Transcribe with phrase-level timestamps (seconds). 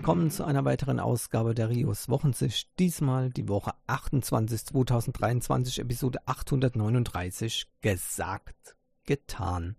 [0.00, 2.70] willkommen zu einer weiteren Ausgabe der Rios Wochensicht.
[2.78, 7.66] Diesmal die Woche 28 2023, Episode 839.
[7.82, 9.76] Gesagt, getan.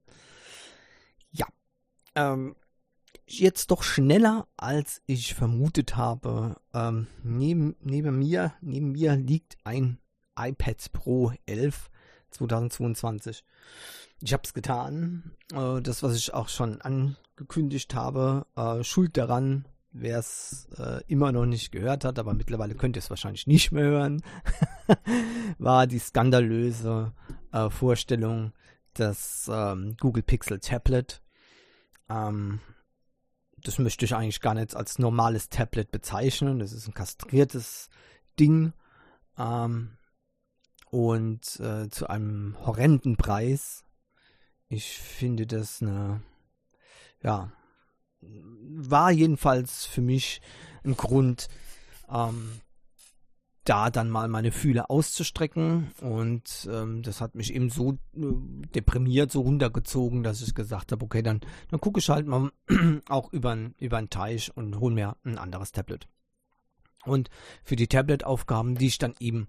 [1.32, 1.48] Ja,
[2.14, 2.56] ähm,
[3.26, 6.58] jetzt doch schneller als ich vermutet habe.
[6.72, 9.98] Ähm, neben, neben mir, neben mir liegt ein
[10.38, 11.90] iPad Pro 11
[12.30, 13.44] 2022.
[14.22, 15.32] Ich habe es getan.
[15.52, 21.32] Äh, das, was ich auch schon angekündigt habe, äh, schuld daran, wer es äh, immer
[21.32, 24.24] noch nicht gehört hat, aber mittlerweile könnt ihr es wahrscheinlich nicht mehr hören,
[25.58, 27.14] war die skandalöse
[27.52, 28.54] äh, Vorstellung
[28.98, 31.22] des ähm, Google Pixel Tablet.
[32.10, 32.60] Ähm,
[33.58, 36.60] das möchte ich eigentlich gar nicht als normales Tablet bezeichnen.
[36.60, 37.90] Das ist ein kastriertes
[38.40, 38.74] Ding.
[39.38, 39.98] Ähm,
[40.90, 43.86] und äh, zu einem horrenden Preis.
[44.68, 46.22] Ich finde das eine,
[47.24, 47.52] ja,
[48.22, 50.42] war jedenfalls für mich
[50.84, 51.48] ein Grund,
[52.10, 52.62] ähm,
[53.64, 58.22] da dann mal meine Fühle auszustrecken und ähm, das hat mich eben so äh,
[58.74, 62.52] deprimiert, so runtergezogen, dass ich gesagt habe, okay, dann, dann gucke ich halt mal
[63.08, 66.08] auch über den Teich und hole mir ein anderes Tablet.
[67.06, 67.30] Und
[67.64, 69.48] für die Tablet-Aufgaben, die ich dann eben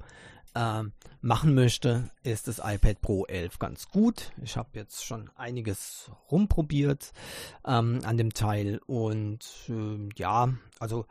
[0.55, 0.83] äh,
[1.21, 4.33] machen möchte, ist das iPad Pro 11 ganz gut.
[4.43, 7.13] Ich habe jetzt schon einiges rumprobiert
[7.67, 11.07] ähm, an dem Teil und äh, ja, also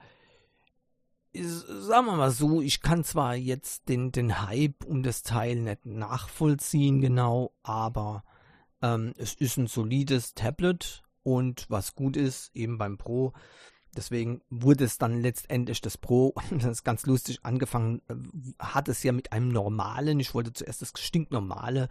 [1.33, 5.85] sagen wir mal so, ich kann zwar jetzt den, den Hype um das Teil nicht
[5.85, 8.23] nachvollziehen genau, aber
[8.81, 13.33] ähm, es ist ein solides Tablet und was gut ist, eben beim Pro,
[13.95, 18.15] Deswegen wurde es dann letztendlich das Pro, das ist ganz lustig, angefangen äh,
[18.59, 21.89] hat es ja mit einem normalen, ich wollte zuerst das stinknormale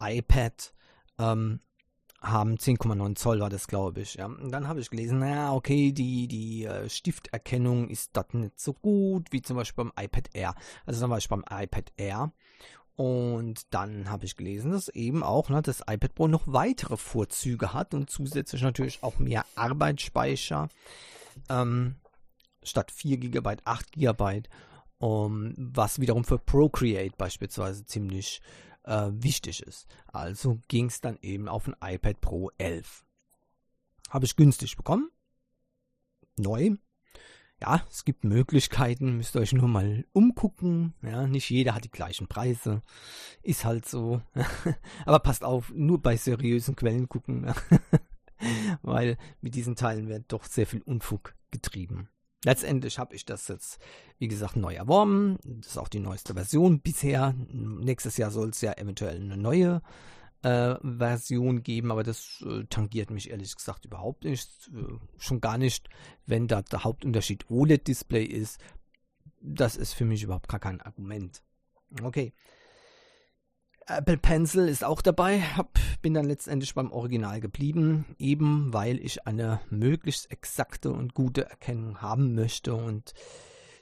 [0.00, 0.72] iPad
[1.18, 1.60] ähm,
[2.20, 4.14] haben, 10,9 Zoll war das, glaube ich.
[4.14, 4.26] Ja.
[4.26, 8.74] Und dann habe ich gelesen, naja, okay, die, die äh, Stifterkennung ist dort nicht so
[8.74, 10.54] gut, wie zum Beispiel beim iPad Air.
[10.84, 12.32] Also dann war ich beim iPad Air
[12.98, 17.72] und dann habe ich gelesen, dass eben auch ne, das iPad Pro noch weitere Vorzüge
[17.72, 20.68] hat und zusätzlich natürlich auch mehr Arbeitsspeicher
[21.48, 21.94] ähm,
[22.64, 24.42] statt 4 GB 8 GB,
[24.98, 28.40] um, was wiederum für Procreate beispielsweise ziemlich
[28.82, 29.86] äh, wichtig ist.
[30.08, 33.04] Also ging es dann eben auf ein iPad Pro 11.
[34.10, 35.08] Habe ich günstig bekommen.
[36.36, 36.74] Neu.
[37.60, 40.94] Ja, es gibt Möglichkeiten, müsst ihr euch nur mal umgucken.
[41.02, 42.82] Ja, nicht jeder hat die gleichen Preise.
[43.42, 44.22] Ist halt so.
[45.06, 47.52] Aber passt auf, nur bei seriösen Quellen gucken.
[48.82, 52.08] weil mit diesen Teilen wird doch sehr viel Unfug getrieben.
[52.44, 53.80] Letztendlich habe ich das jetzt,
[54.18, 55.38] wie gesagt, neu erworben.
[55.42, 57.34] Das ist auch die neueste Version bisher.
[57.48, 59.82] Nächstes Jahr soll es ja eventuell eine neue
[60.42, 64.70] Version geben, aber das äh, tangiert mich ehrlich gesagt überhaupt nicht.
[64.72, 65.88] Äh, schon gar nicht,
[66.26, 68.60] wenn da der Hauptunterschied OLED-Display ist.
[69.40, 71.42] Das ist für mich überhaupt gar kein Argument.
[72.02, 72.32] Okay.
[73.86, 79.26] Apple Pencil ist auch dabei, hab, bin dann letztendlich beim Original geblieben, eben weil ich
[79.26, 83.14] eine möglichst exakte und gute Erkennung haben möchte und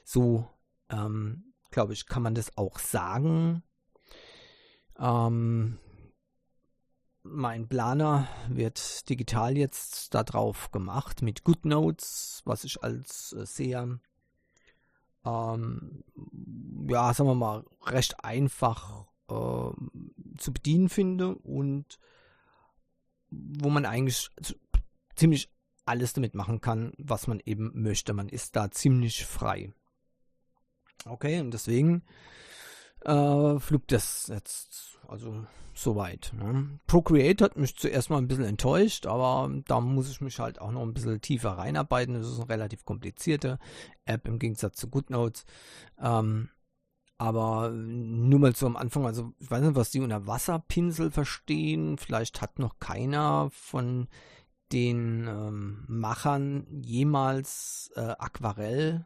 [0.05, 0.47] so,
[0.89, 3.63] ähm, glaube ich, kann man das auch sagen.
[4.97, 5.77] Ähm,
[7.29, 13.99] mein Planer wird digital jetzt darauf gemacht mit GoodNotes, was ich als äh, sehr,
[15.25, 16.03] ähm,
[16.87, 19.71] ja, sagen wir mal, recht einfach äh,
[20.37, 21.99] zu bedienen finde und
[23.29, 24.29] wo man eigentlich
[25.15, 25.51] ziemlich
[25.85, 28.13] alles damit machen kann, was man eben möchte.
[28.13, 29.73] Man ist da ziemlich frei.
[31.05, 32.03] Okay, und deswegen
[33.01, 36.31] äh, flugt das jetzt also soweit.
[36.35, 36.79] Ne?
[36.87, 40.71] Procreate hat mich zuerst mal ein bisschen enttäuscht, aber da muss ich mich halt auch
[40.71, 42.15] noch ein bisschen tiefer reinarbeiten.
[42.15, 43.59] Das ist eine relativ komplizierte
[44.05, 45.45] App im Gegensatz zu GoodNotes.
[45.99, 46.49] Ähm,
[47.19, 51.97] aber nur mal so am Anfang, also ich weiß nicht, was die unter Wasserpinsel verstehen.
[51.97, 54.07] Vielleicht hat noch keiner von
[54.71, 59.05] den ähm, Machern jemals äh, Aquarell,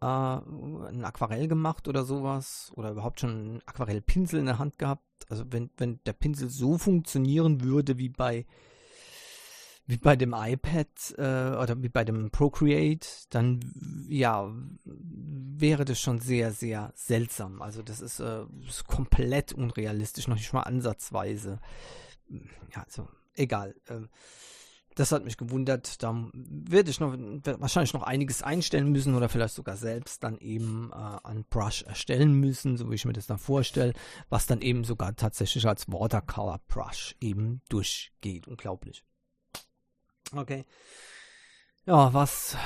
[0.00, 2.72] äh, ein Aquarell gemacht oder sowas.
[2.74, 5.04] Oder überhaupt schon einen Aquarellpinsel in der Hand gehabt.
[5.28, 8.46] Also wenn, wenn der Pinsel so funktionieren würde wie bei
[9.88, 13.60] wie bei dem iPad äh, oder wie bei dem Procreate, dann
[14.06, 14.54] ja,
[14.84, 17.62] wäre das schon sehr, sehr seltsam.
[17.62, 21.58] Also das ist, äh, ist komplett unrealistisch, noch nicht mal ansatzweise.
[22.28, 23.74] Ja, also egal.
[23.86, 24.02] Äh,
[24.98, 26.02] das hat mich gewundert.
[26.02, 30.90] Da werde ich noch wahrscheinlich noch einiges einstellen müssen oder vielleicht sogar selbst dann eben
[30.92, 33.92] äh, ein Brush erstellen müssen, so wie ich mir das dann vorstelle,
[34.28, 38.48] was dann eben sogar tatsächlich als Watercolor Brush eben durchgeht.
[38.48, 39.04] Unglaublich.
[40.32, 40.66] Okay.
[41.86, 42.56] Ja, was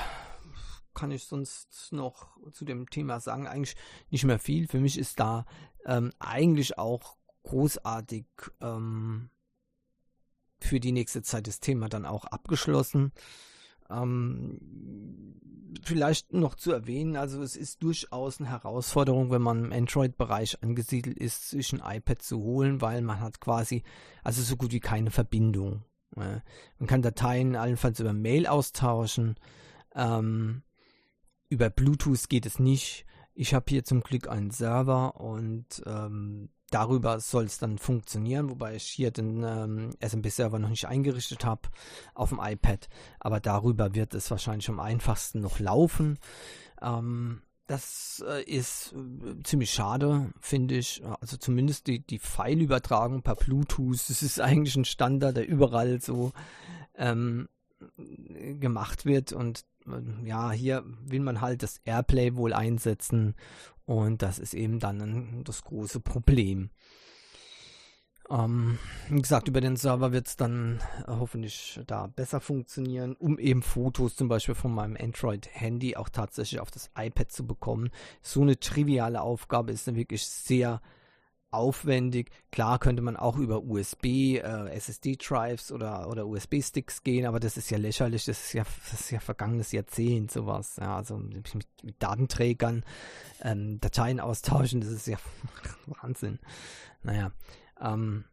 [0.94, 3.46] kann ich sonst noch zu dem Thema sagen?
[3.46, 3.76] Eigentlich
[4.08, 4.68] nicht mehr viel.
[4.68, 5.44] Für mich ist da
[5.84, 8.24] ähm, eigentlich auch großartig
[8.62, 9.28] ähm,
[10.62, 13.12] für die nächste Zeit das Thema dann auch abgeschlossen.
[13.90, 14.58] Ähm,
[15.82, 21.18] vielleicht noch zu erwähnen, also es ist durchaus eine Herausforderung, wenn man im Android-Bereich angesiedelt
[21.18, 23.82] ist, sich ein iPad zu holen, weil man hat quasi,
[24.22, 25.84] also so gut wie keine Verbindung.
[26.16, 26.42] Ja.
[26.78, 29.36] Man kann Dateien allenfalls über Mail austauschen.
[29.94, 30.62] Ähm,
[31.48, 33.06] über Bluetooth geht es nicht.
[33.34, 38.74] Ich habe hier zum Glück einen Server und ähm, darüber soll es dann funktionieren, wobei
[38.76, 41.68] ich hier den ähm, SMB-Server noch nicht eingerichtet habe
[42.14, 42.88] auf dem iPad.
[43.20, 46.18] Aber darüber wird es wahrscheinlich am einfachsten noch laufen.
[46.80, 51.02] Ähm, das äh, ist äh, ziemlich schade, finde ich.
[51.20, 56.32] Also zumindest die, die Pfeilübertragung per Bluetooth, das ist eigentlich ein Standard, der überall so
[56.96, 57.48] ähm,
[57.96, 59.32] gemacht wird.
[59.32, 63.34] Und äh, ja, hier will man halt das Airplay wohl einsetzen
[63.86, 66.70] und das ist eben dann das große Problem.
[68.30, 68.78] Ähm,
[69.10, 73.62] wie gesagt, über den Server wird es dann äh, hoffentlich da besser funktionieren, um eben
[73.62, 77.90] Fotos zum Beispiel von meinem Android-Handy auch tatsächlich auf das iPad zu bekommen.
[78.22, 80.80] So eine triviale Aufgabe ist dann wirklich sehr
[81.52, 82.30] aufwendig.
[82.50, 87.70] Klar könnte man auch über USB, äh, SSD-Drives oder, oder USB-Sticks gehen, aber das ist
[87.70, 90.76] ja lächerlich, das ist ja, das ist ja vergangenes Jahrzehnt, sowas.
[90.80, 91.66] Ja, also mit, mit
[91.98, 92.84] Datenträgern
[93.42, 95.18] ähm, Dateien austauschen, das ist ja
[95.86, 96.38] Wahnsinn.
[97.02, 97.32] Naja,
[97.80, 98.24] ähm,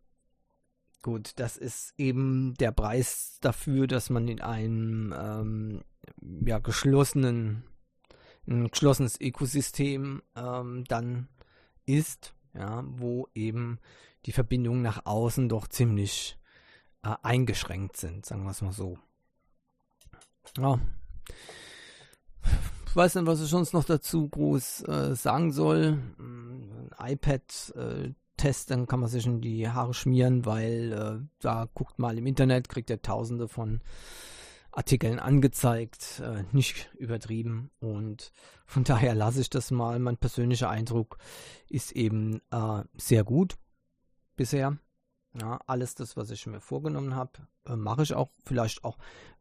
[1.01, 5.81] gut, das ist eben der Preis dafür, dass man in einem ähm,
[6.45, 7.63] ja, geschlossenen,
[8.47, 11.27] ein geschlossenes Ökosystem ähm, dann
[11.85, 13.79] ist ja, wo eben
[14.25, 16.37] die Verbindungen nach außen doch ziemlich
[17.03, 18.97] äh, eingeschränkt sind, sagen wir es mal so.
[20.57, 20.79] Ja.
[22.87, 25.99] Ich weiß nicht, was ich sonst noch dazu groß äh, sagen soll.
[26.17, 31.99] Ein iPad äh, testen kann man sich in die Haare schmieren, weil äh, da guckt
[31.99, 33.81] mal im Internet, kriegt er tausende von
[34.79, 37.69] Artikeln angezeigt, äh, nicht übertrieben.
[37.79, 38.31] Und
[38.65, 39.99] von daher lasse ich das mal.
[39.99, 41.17] Mein persönlicher Eindruck
[41.67, 43.57] ist eben äh, sehr gut
[44.37, 44.77] bisher.
[45.39, 47.33] Ja, alles das, was ich mir vorgenommen habe,
[47.65, 48.31] äh, mache ich auch.
[48.45, 48.97] Vielleicht auch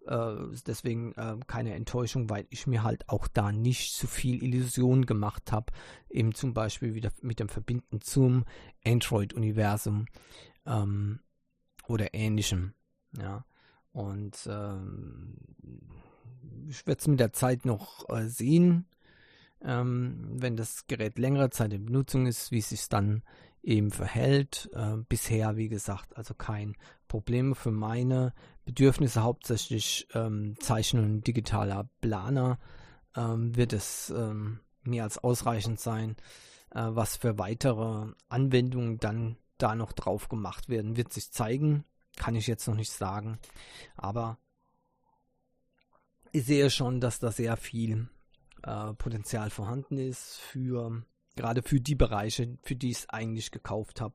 [0.06, 0.35] äh,
[0.67, 5.52] deswegen äh, keine Enttäuschung, weil ich mir halt auch da nicht zu viel Illusion gemacht
[5.52, 5.73] habe.
[6.11, 8.44] Eben zum Beispiel wieder mit dem Verbinden zum
[8.85, 10.06] Android-Universum
[10.67, 11.20] ähm,
[11.87, 12.75] oder ähnlichem.
[13.17, 13.44] Ja.
[13.99, 15.35] Und ähm,
[16.69, 18.87] ich werde es mit der Zeit noch äh, sehen,
[19.61, 23.25] ähm, wenn das Gerät längere Zeit in Benutzung ist, wie es sich dann
[23.61, 24.71] eben verhält.
[24.73, 26.77] Äh, bisher, wie gesagt, also kein
[27.09, 28.35] Problem für meine
[28.65, 32.61] Bedürfnisse, hauptsächlich ähm, Zeichnen und digitaler Planer,
[33.17, 36.15] ähm, wird es ähm, mehr als ausreichend sein.
[36.71, 41.85] Äh, was für weitere Anwendungen dann da noch drauf gemacht werden, wird sich zeigen.
[42.19, 43.38] Kann ich jetzt noch nicht sagen.
[43.97, 44.38] Aber
[46.33, 48.09] ich sehe schon, dass da sehr viel
[48.62, 51.04] äh, Potenzial vorhanden ist für
[51.37, 54.14] gerade für die Bereiche, für die ich es eigentlich gekauft habe.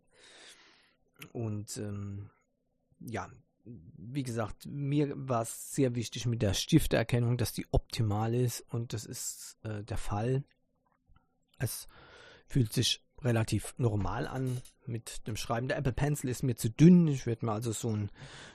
[1.32, 2.30] Und ähm,
[3.00, 3.32] ja,
[3.64, 8.92] wie gesagt, mir war es sehr wichtig mit der Stifterkennung, dass die optimal ist und
[8.92, 10.44] das ist äh, der Fall.
[11.60, 11.88] Es
[12.46, 15.68] fühlt sich relativ normal an mit dem Schreiben.
[15.68, 17.08] Der Apple Pencil ist mir zu dünn.
[17.08, 18.10] Ich werde mir also so ein,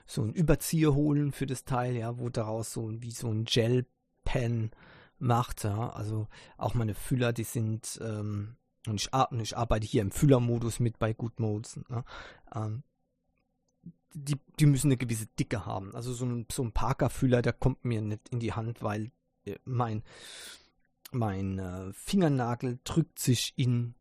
[0.06, 4.70] so Überzieher holen für das Teil, ja, wo daraus so wie so ein Gel-Pen
[5.18, 5.64] macht.
[5.64, 5.90] Ja.
[5.90, 8.56] Also auch meine Füller, die sind, ähm,
[8.86, 9.10] und ich,
[9.40, 11.80] ich, arbeite hier im Füllermodus mit bei Good Modes.
[11.88, 12.04] Ne.
[12.54, 12.82] Ähm,
[14.14, 15.94] die, die müssen eine gewisse Dicke haben.
[15.94, 19.10] Also so ein, so ein Parker-Füller, der kommt mir nicht in die Hand, weil
[19.44, 20.02] äh, mein,
[21.12, 23.94] mein äh, Fingernagel drückt sich in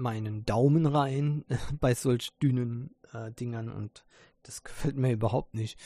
[0.00, 1.44] meinen Daumen rein
[1.80, 4.04] bei solch dünnen äh, Dingern und
[4.42, 5.78] das gefällt mir überhaupt nicht.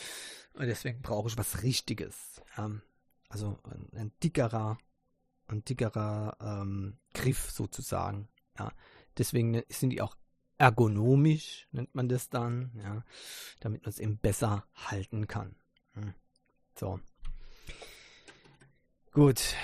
[0.54, 2.42] Und deswegen brauche ich was Richtiges.
[2.56, 2.82] Ähm,
[3.28, 4.78] also ein, ein, dickerer,
[5.48, 8.28] ein dickerer ähm, Griff sozusagen.
[8.58, 8.72] Ja.
[9.18, 10.16] Deswegen sind die auch
[10.56, 13.04] ergonomisch, nennt man das dann, ja,
[13.60, 15.56] damit man es eben besser halten kann.
[15.94, 16.14] Hm.
[16.76, 17.00] So.
[19.12, 19.54] Gut,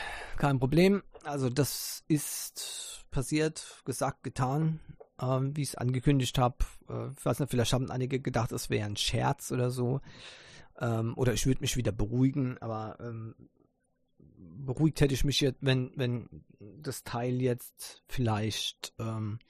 [0.40, 1.02] kein Problem.
[1.22, 4.80] Also das ist passiert, gesagt, getan,
[5.20, 6.56] ähm, wie ich es angekündigt habe.
[6.88, 10.00] Äh, ich weiß nicht, vielleicht haben einige gedacht, es wäre ein Scherz oder so.
[10.80, 13.34] Ähm, oder ich würde mich wieder beruhigen, aber ähm,
[14.18, 16.28] beruhigt hätte ich mich jetzt, wenn, wenn
[16.58, 19.40] das Teil jetzt vielleicht ähm,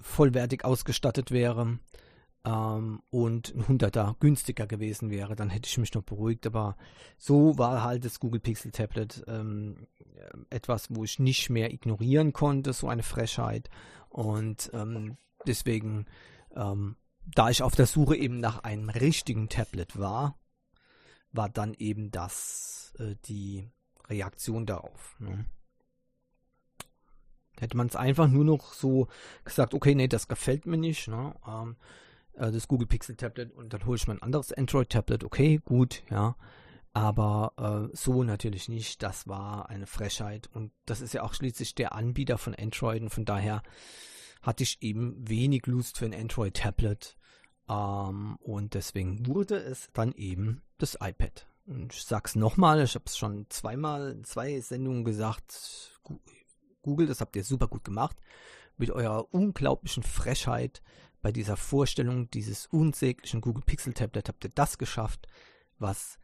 [0.00, 1.78] vollwertig ausgestattet wäre.
[2.44, 6.46] Ähm, und ein Hunderter günstiger gewesen wäre, dann hätte ich mich noch beruhigt.
[6.46, 6.76] Aber
[7.18, 9.86] so war halt das Google Pixel Tablet ähm,
[10.50, 13.70] etwas, wo ich nicht mehr ignorieren konnte, so eine Frechheit.
[14.08, 16.06] Und ähm, deswegen,
[16.54, 20.38] ähm, da ich auf der Suche eben nach einem richtigen Tablet war,
[21.30, 23.70] war dann eben das äh, die
[24.08, 25.16] Reaktion darauf.
[25.18, 25.46] Ne?
[27.58, 29.08] Hätte man es einfach nur noch so
[29.44, 31.34] gesagt, okay, nee, das gefällt mir nicht, ne?
[31.46, 31.76] Ähm,
[32.34, 35.60] äh, das Google Pixel Tablet und dann hole ich mir ein anderes Android Tablet, okay,
[35.64, 36.36] gut, ja.
[36.94, 39.02] Aber äh, so natürlich nicht.
[39.02, 40.50] Das war eine Frechheit.
[40.52, 43.02] Und das ist ja auch schließlich der Anbieter von Android.
[43.02, 43.62] Und von daher
[44.42, 47.16] hatte ich eben wenig Lust für ein Android-Tablet.
[47.68, 51.46] Ähm, und deswegen wurde es dann eben das iPad.
[51.64, 55.98] Und ich sag's nochmal, ich habe es schon zweimal in zwei Sendungen gesagt.
[56.82, 58.16] Google, das habt ihr super gut gemacht.
[58.76, 60.82] Mit eurer unglaublichen Frechheit
[61.22, 65.28] bei dieser Vorstellung dieses unsäglichen Google Pixel Tablet habt ihr das geschafft,
[65.78, 66.18] was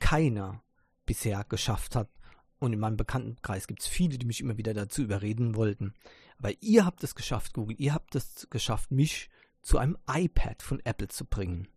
[0.00, 0.62] keiner
[1.06, 2.10] bisher geschafft hat.
[2.58, 5.94] Und in meinem Bekanntenkreis gibt es viele, die mich immer wieder dazu überreden wollten.
[6.38, 7.76] Aber ihr habt es geschafft, Google.
[7.78, 9.30] Ihr habt es geschafft, mich
[9.62, 11.68] zu einem iPad von Apple zu bringen.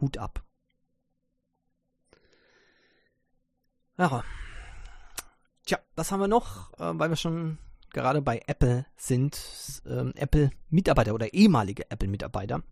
[0.00, 0.42] Hut ab.
[3.98, 4.24] Ja.
[5.66, 6.72] Tja, was haben wir noch?
[6.78, 7.58] Äh, weil wir schon
[7.92, 9.82] gerade bei Apple sind.
[9.86, 12.62] Ähm, Apple-Mitarbeiter oder ehemalige Apple-Mitarbeiter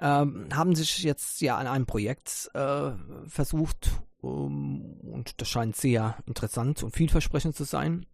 [0.00, 2.92] ähm, haben sich jetzt ja an einem Projekt äh,
[3.26, 8.06] versucht um, und das scheint sehr interessant und vielversprechend zu sein,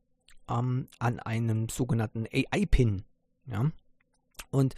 [0.49, 3.05] ähm, an einem sogenannten AI-Pin.
[3.47, 3.71] Ja?
[4.51, 4.75] Und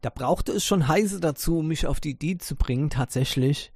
[0.00, 3.72] da brauchte es schon heiße dazu, mich auf die Idee zu bringen, tatsächlich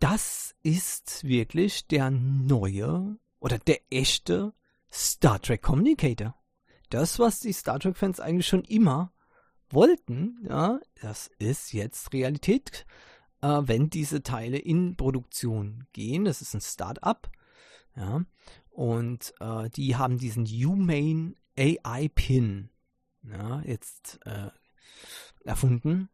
[0.00, 4.52] das ist wirklich der neue oder der echte
[4.94, 6.36] Star Trek Communicator.
[6.88, 9.12] Das, was die Star Trek-Fans eigentlich schon immer
[9.68, 12.86] wollten, ja, das ist jetzt Realität,
[13.42, 16.24] äh, wenn diese Teile in Produktion gehen.
[16.24, 17.28] Das ist ein Start-up,
[17.96, 18.24] ja,
[18.70, 22.70] und äh, die haben diesen Humane AI Pin,
[23.24, 24.50] ja, jetzt äh,
[25.44, 26.08] erfunden.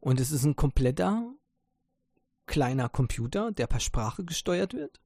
[0.00, 1.32] Und es ist ein kompletter
[2.46, 5.00] kleiner Computer, der per Sprache gesteuert wird,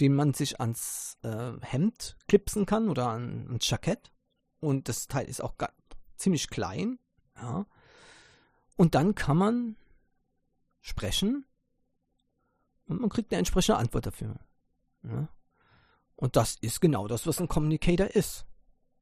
[0.00, 4.12] den man sich ans äh, Hemd klipsen kann oder an, ans Jackett.
[4.60, 5.54] Und das Teil ist auch
[6.16, 6.98] ziemlich klein.
[7.36, 7.66] Ja.
[8.76, 9.76] Und dann kann man
[10.80, 11.44] sprechen
[12.86, 14.38] und man kriegt eine entsprechende Antwort dafür.
[15.02, 15.28] Ja.
[16.16, 18.46] Und das ist genau das, was ein Communicator ist.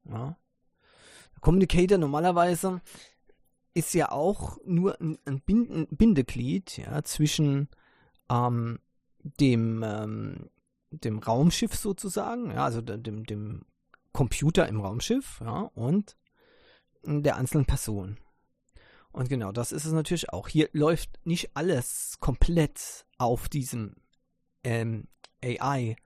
[0.05, 0.37] Ja.
[1.33, 2.81] Der Communicator normalerweise
[3.73, 7.69] ist ja auch nur ein, ein Bindeglied ja, zwischen
[8.29, 8.79] ähm,
[9.23, 10.49] dem, ähm,
[10.91, 13.65] dem Raumschiff sozusagen, ja, also dem, dem
[14.11, 16.17] Computer im Raumschiff ja, und
[17.03, 18.17] der einzelnen Person.
[19.11, 20.47] Und genau, das ist es natürlich auch.
[20.47, 23.95] Hier läuft nicht alles komplett auf diesem
[24.63, 25.07] ähm,
[25.43, 25.97] AI-Pin,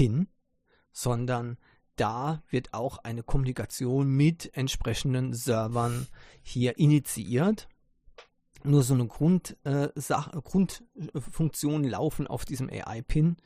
[0.00, 0.28] ähm,
[0.92, 1.58] sondern
[1.96, 6.06] da wird auch eine Kommunikation mit entsprechenden Servern
[6.42, 7.68] hier initiiert.
[8.64, 13.36] Nur so eine Grund, äh, Grundfunktion laufen auf diesem AI-Pin.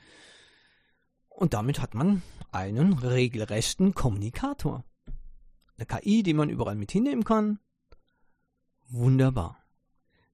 [1.28, 4.85] Und damit hat man einen regelrechten Kommunikator.
[5.76, 7.59] Eine KI, die man überall mit hinnehmen kann.
[8.88, 9.59] Wunderbar.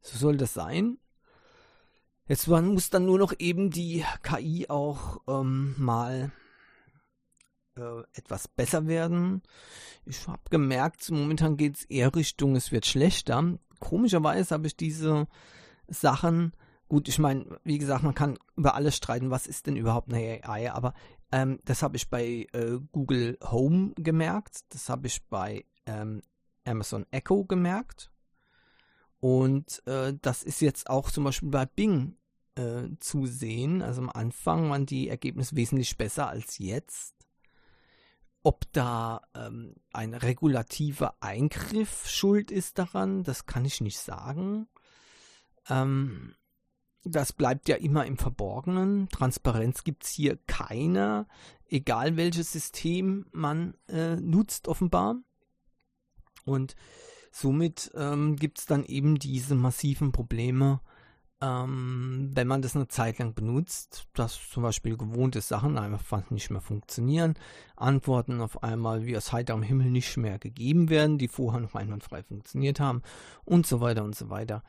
[0.00, 0.98] So soll das sein.
[2.26, 6.30] Jetzt muss dann nur noch eben die KI auch ähm, mal
[7.76, 9.42] äh, etwas besser werden.
[10.04, 13.58] Ich habe gemerkt, momentan geht es eher Richtung, es wird schlechter.
[13.80, 15.26] Komischerweise habe ich diese
[15.88, 16.52] Sachen,
[16.88, 20.40] gut, ich meine, wie gesagt, man kann über alles streiten, was ist denn überhaupt eine
[20.44, 20.94] AI, aber
[21.32, 26.22] ähm, das habe ich bei äh, Google Home gemerkt, das habe ich bei ähm,
[26.64, 28.10] Amazon Echo gemerkt
[29.20, 32.16] und äh, das ist jetzt auch zum Beispiel bei Bing
[32.54, 33.82] äh, zu sehen.
[33.82, 37.14] Also am Anfang waren die Ergebnisse wesentlich besser als jetzt.
[38.42, 44.68] Ob da ähm, ein regulativer Eingriff schuld ist daran, das kann ich nicht sagen.
[45.68, 46.34] Ähm,
[47.04, 49.08] das bleibt ja immer im Verborgenen.
[49.08, 51.26] Transparenz gibt es hier keine,
[51.68, 55.16] egal welches System man äh, nutzt, offenbar.
[56.44, 56.76] Und
[57.30, 60.80] somit ähm, gibt es dann eben diese massiven Probleme
[61.40, 66.50] ähm, wenn man das eine Zeit lang benutzt, dass zum Beispiel gewohnte Sachen einfach nicht
[66.50, 67.34] mehr funktionieren,
[67.76, 72.22] Antworten auf einmal wie aus heiterem Himmel nicht mehr gegeben werden, die vorher noch einwandfrei
[72.22, 73.02] funktioniert haben
[73.44, 74.64] und so weiter und so weiter.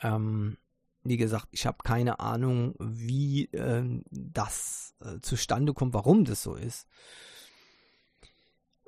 [0.00, 0.56] Ähm,
[1.02, 6.54] wie gesagt, ich habe keine Ahnung, wie äh, das äh, zustande kommt, warum das so
[6.54, 6.88] ist.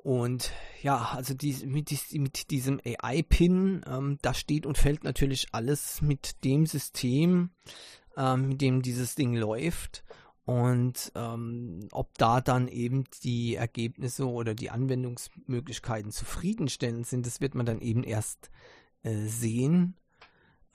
[0.07, 6.01] Und ja, also die, mit, mit, diesem AI-Pin, ähm, da steht und fällt natürlich alles
[6.01, 7.49] mit dem System,
[8.15, 10.05] ähm, mit dem dieses Ding läuft.
[10.45, 17.53] Und ähm, ob da dann eben die Ergebnisse oder die Anwendungsmöglichkeiten zufriedenstellend sind, das wird
[17.53, 18.49] man dann eben erst
[19.03, 19.97] äh, sehen.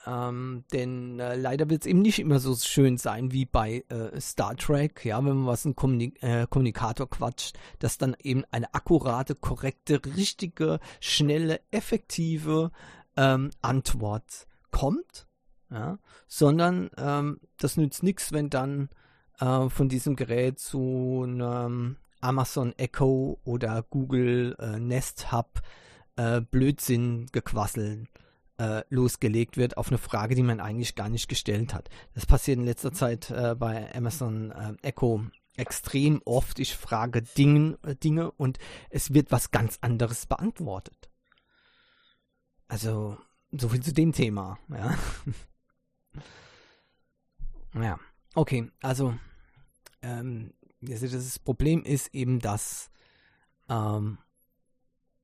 [0.05, 4.19] Ähm, denn äh, leider wird es eben nicht immer so schön sein wie bei äh,
[4.19, 8.73] Star Trek, ja, wenn man was ein Kommunik äh, Kommunikator quatscht, dass dann eben eine
[8.73, 12.71] akkurate, korrekte, richtige, schnelle, effektive
[13.15, 15.27] ähm, Antwort kommt,
[15.71, 18.89] ja, sondern ähm, das nützt nichts, wenn dann
[19.39, 25.61] äh, von diesem Gerät zu einem Amazon Echo oder Google äh, Nest Hub
[26.17, 28.23] äh, Blödsinn gequasselt äh,
[28.89, 31.89] losgelegt wird auf eine Frage, die man eigentlich gar nicht gestellt hat.
[32.13, 36.59] Das passiert in letzter Zeit äh, bei Amazon äh, Echo extrem oft.
[36.59, 41.09] Ich frage Ding, äh, Dinge und es wird was ganz anderes beantwortet.
[42.67, 43.17] Also,
[43.51, 44.97] so viel zu dem Thema, ja.
[47.81, 47.99] ja,
[48.35, 49.15] okay, also,
[50.01, 52.89] ähm, das Problem ist eben, dass
[53.69, 54.17] ähm,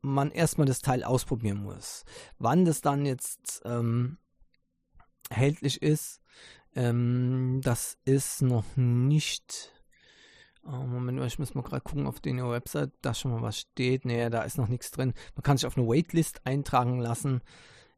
[0.02, 2.06] man erstmal das Teil ausprobieren muss.
[2.38, 4.18] Wann das dann jetzt ähm,
[5.30, 6.22] erhältlich ist,
[6.76, 9.72] ähm, das ist noch nicht.
[10.64, 14.06] Oh, Moment, ich muss mal gerade gucken auf der Website, da schon mal was steht.
[14.06, 15.14] Nee, da ist noch nichts drin.
[15.36, 17.42] Man kann sich auf eine Waitlist eintragen lassen.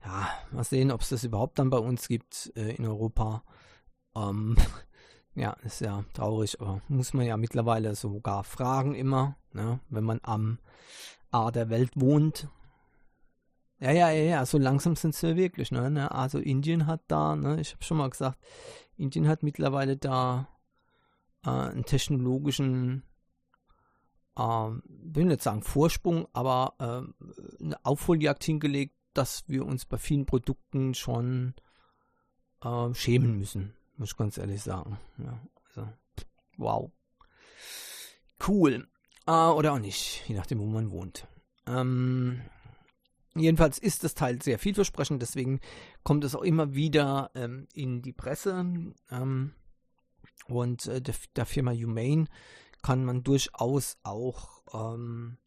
[0.04, 3.44] Ja, mal sehen, ob es das überhaupt dann bei uns gibt äh, in Europa.
[4.16, 4.56] Ähm,
[5.36, 10.20] ja, ist ja traurig, aber muss man ja mittlerweile sogar fragen immer, ne, wenn man
[10.24, 10.60] am
[11.32, 12.48] A der Welt wohnt.
[13.80, 16.12] Ja, ja, ja, ja, so langsam sind sie wirklich, ne, ne?
[16.12, 18.38] Also Indien hat da, ne, ich habe schon mal gesagt,
[18.96, 20.48] Indien hat mittlerweile da
[21.44, 23.04] äh, einen technologischen,
[24.36, 30.26] äh, will nicht sagen Vorsprung, aber äh, eine Aufholjagd hingelegt, dass wir uns bei vielen
[30.26, 31.56] Produkten schon
[32.64, 35.00] äh, schämen müssen, muss ich ganz ehrlich sagen.
[35.18, 35.90] Ja, also,
[36.58, 36.92] wow.
[38.48, 38.88] Cool.
[39.32, 41.26] Äh, oder auch nicht, je nachdem, wo man wohnt.
[41.66, 42.42] Ähm,
[43.34, 45.62] jedenfalls ist das Teil sehr vielversprechend, deswegen
[46.04, 48.66] kommt es auch immer wieder ähm, in die Presse.
[49.10, 49.54] Ähm,
[50.48, 52.26] und äh, der, der, Firma Humane
[52.82, 55.38] kann man durchaus auch ähm,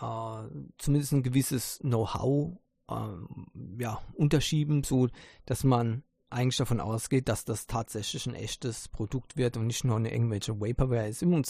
[0.00, 5.08] äh, zumindest ein gewisses Know-how äh, ja, unterschieben, so
[5.44, 9.96] dass man eigentlich davon ausgeht, dass das tatsächlich ein echtes Produkt wird und nicht nur
[9.96, 11.08] eine irgendwelche Vaporware.
[11.08, 11.40] Ist immer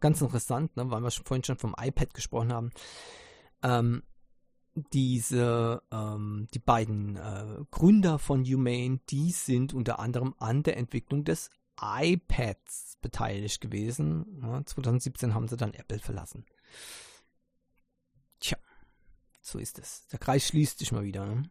[0.00, 2.70] ganz interessant, ne, weil wir schon vorhin schon vom iPad gesprochen haben.
[3.62, 4.02] Ähm,
[4.92, 11.24] diese, ähm, die beiden äh, Gründer von Humane, die sind unter anderem an der Entwicklung
[11.24, 14.40] des iPads beteiligt gewesen.
[14.42, 16.44] Ja, 2017 haben sie dann Apple verlassen.
[18.40, 18.58] Tja,
[19.40, 20.06] so ist es.
[20.08, 21.26] Der Kreis schließt sich mal wieder.
[21.26, 21.42] Ne?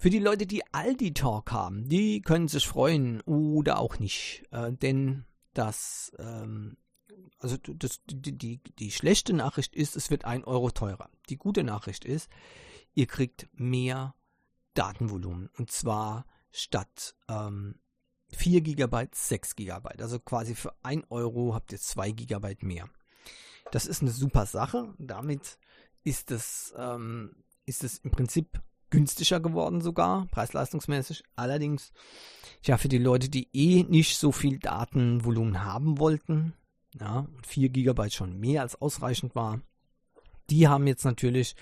[0.00, 4.72] Für die Leute, die Aldi Talk haben, die können sich freuen oder auch nicht, äh,
[4.72, 6.78] denn das, ähm,
[7.38, 11.10] also das, die, die, die schlechte Nachricht ist, es wird ein Euro teurer.
[11.28, 12.30] Die gute Nachricht ist,
[12.94, 14.14] ihr kriegt mehr
[14.72, 17.78] Datenvolumen und zwar statt ähm,
[18.32, 19.86] 4 GB 6 GB.
[19.98, 22.88] Also quasi für 1 Euro habt ihr 2 GB mehr.
[23.70, 24.94] Das ist eine super Sache.
[24.96, 25.58] Damit
[26.04, 27.36] ist es, ähm,
[28.02, 31.22] im Prinzip günstiger geworden sogar, preis-leistungsmäßig.
[31.36, 31.92] Allerdings,
[32.62, 36.54] ja, für die Leute, die eh nicht so viel Datenvolumen haben wollten,
[36.98, 39.60] ja, 4 GB schon mehr als ausreichend war,
[40.50, 41.54] die haben jetzt natürlich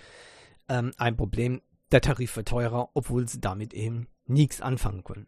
[0.69, 1.61] ähm, ein Problem,
[1.93, 5.27] der Tarif wird teurer, obwohl sie damit eben nichts anfangen können.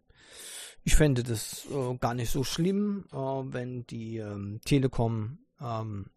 [0.82, 6.10] Ich fände das äh, gar nicht so schlimm, äh, wenn die ähm, Telekom ähm,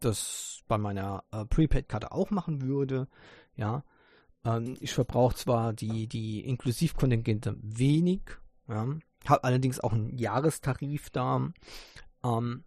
[0.00, 3.08] das bei meiner äh, Prepaid-Karte auch machen würde.
[3.54, 3.84] Ja,
[4.44, 8.22] ähm, ich verbrauche zwar die, die Inklusivkontingente wenig,
[8.68, 8.86] ja,
[9.26, 11.50] habe allerdings auch einen Jahrestarif da,
[12.24, 12.64] ähm,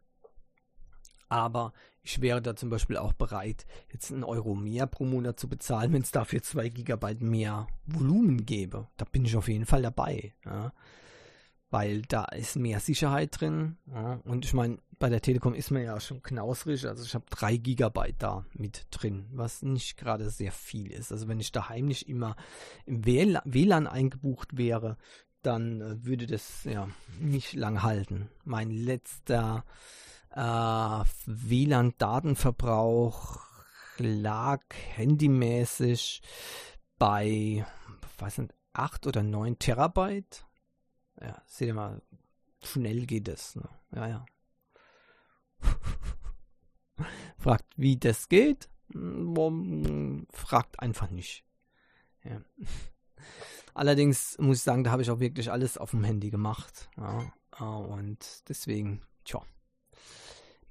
[1.29, 5.47] aber ich wäre da zum Beispiel auch bereit, jetzt einen Euro mehr pro Monat zu
[5.47, 8.87] bezahlen, wenn es dafür 2 GB mehr Volumen gäbe.
[8.97, 10.33] Da bin ich auf jeden Fall dabei.
[10.43, 10.73] Ja
[11.71, 13.77] weil da ist mehr Sicherheit drin.
[13.91, 14.19] Ja.
[14.25, 16.85] Und ich meine, bei der Telekom ist man ja schon knausrig.
[16.85, 21.11] Also ich habe 3 Gigabyte da mit drin, was nicht gerade sehr viel ist.
[21.11, 22.35] Also wenn ich daheim nicht immer
[22.85, 24.97] im WLAN eingebucht wäre,
[25.41, 26.87] dann äh, würde das ja
[27.19, 28.29] nicht lang halten.
[28.43, 29.65] Mein letzter
[30.29, 33.39] äh, WLAN-Datenverbrauch
[33.97, 34.61] lag
[34.95, 36.21] handymäßig
[36.99, 37.65] bei,
[38.19, 40.45] was sind 8 oder 9 Terabyte
[41.19, 42.01] ja, seht ihr mal,
[42.63, 43.55] schnell geht es.
[43.55, 43.69] Ne?
[43.95, 44.25] Ja, ja.
[47.37, 48.69] Fragt, wie das geht?
[50.31, 51.43] Fragt einfach nicht.
[52.23, 52.41] Ja.
[53.73, 56.89] Allerdings muss ich sagen, da habe ich auch wirklich alles auf dem Handy gemacht.
[56.97, 59.41] Ja, und deswegen, tja,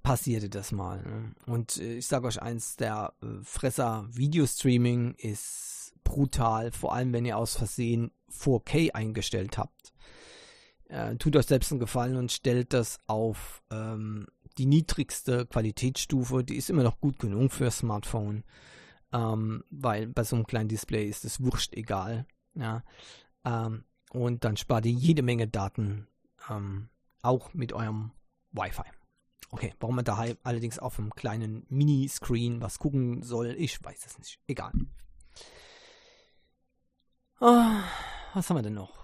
[0.03, 1.03] passierte das mal.
[1.03, 1.35] Ne?
[1.47, 7.25] Und äh, ich sage euch eins, der äh, Fresser Videostreaming ist brutal, vor allem wenn
[7.25, 9.93] ihr aus Versehen 4K eingestellt habt.
[10.91, 14.27] Äh, tut euch selbst einen Gefallen und stellt das auf ähm,
[14.59, 16.43] die niedrigste Qualitätsstufe.
[16.43, 18.43] Die ist immer noch gut genug für Smartphone,
[19.13, 22.27] ähm, weil bei so einem kleinen Display ist es wurscht egal.
[22.55, 22.83] Ja.
[23.45, 26.09] Ähm, und dann spart ihr jede Menge Daten,
[26.49, 26.89] ähm,
[27.23, 28.11] auch mit eurem
[28.51, 28.83] Wi-Fi.
[29.53, 34.19] Okay, warum man da allerdings auf einem kleinen Mini-Screen was gucken soll, ich weiß es
[34.19, 34.41] nicht.
[34.49, 34.73] Egal.
[37.41, 37.81] Oh,
[38.35, 39.00] was haben wir denn noch?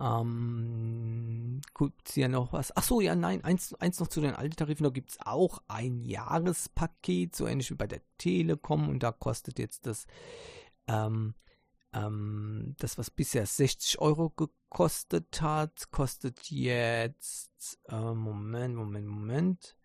[0.00, 1.60] Ähm,
[2.04, 2.76] es hier noch was?
[2.76, 4.84] Achso, ja, nein, eins, eins noch zu den alten Tarifen.
[4.84, 8.88] Da gibt es auch ein Jahrespaket, so ähnlich wie bei der Telekom.
[8.88, 10.06] Und da kostet jetzt das
[10.88, 11.34] ähm,
[11.94, 19.76] ähm, das, was bisher 60 Euro gekostet hat, kostet jetzt, äh, Moment, Moment, Moment.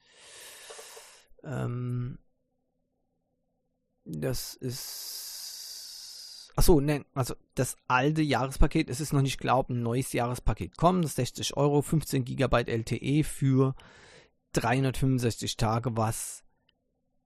[1.44, 2.18] Ähm,
[4.04, 5.39] das ist,
[6.60, 11.06] achso, nein, also das alte Jahrespaket, es ist noch nicht glaubt, ein neues Jahrespaket kommt,
[11.06, 13.76] das 60 Euro, 15 GB LTE für
[14.54, 16.44] 365 Tage, was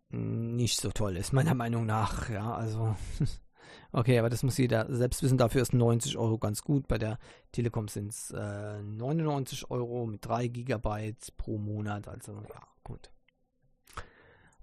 [0.10, 2.96] nicht so toll ist, meiner Meinung nach, ja, also
[3.92, 5.38] Okay, aber das muss jeder selbst wissen.
[5.38, 6.88] Dafür ist 90 Euro ganz gut.
[6.88, 7.20] Bei der
[7.52, 12.08] Telekom sind es äh, 99 Euro mit 3 GB pro Monat.
[12.08, 13.12] Also ja, gut.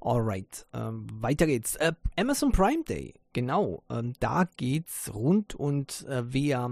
[0.01, 1.77] Alright, ähm, weiter geht's.
[1.77, 3.83] Äh, Amazon Prime Day, genau.
[3.91, 6.71] Ähm, da geht's rund und äh, wer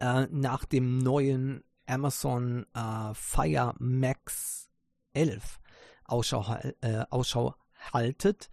[0.00, 4.68] äh, nach dem neuen Amazon äh, Fire Max
[5.14, 5.60] 11
[6.04, 7.54] Ausschau, äh, Ausschau
[7.92, 8.50] haltet,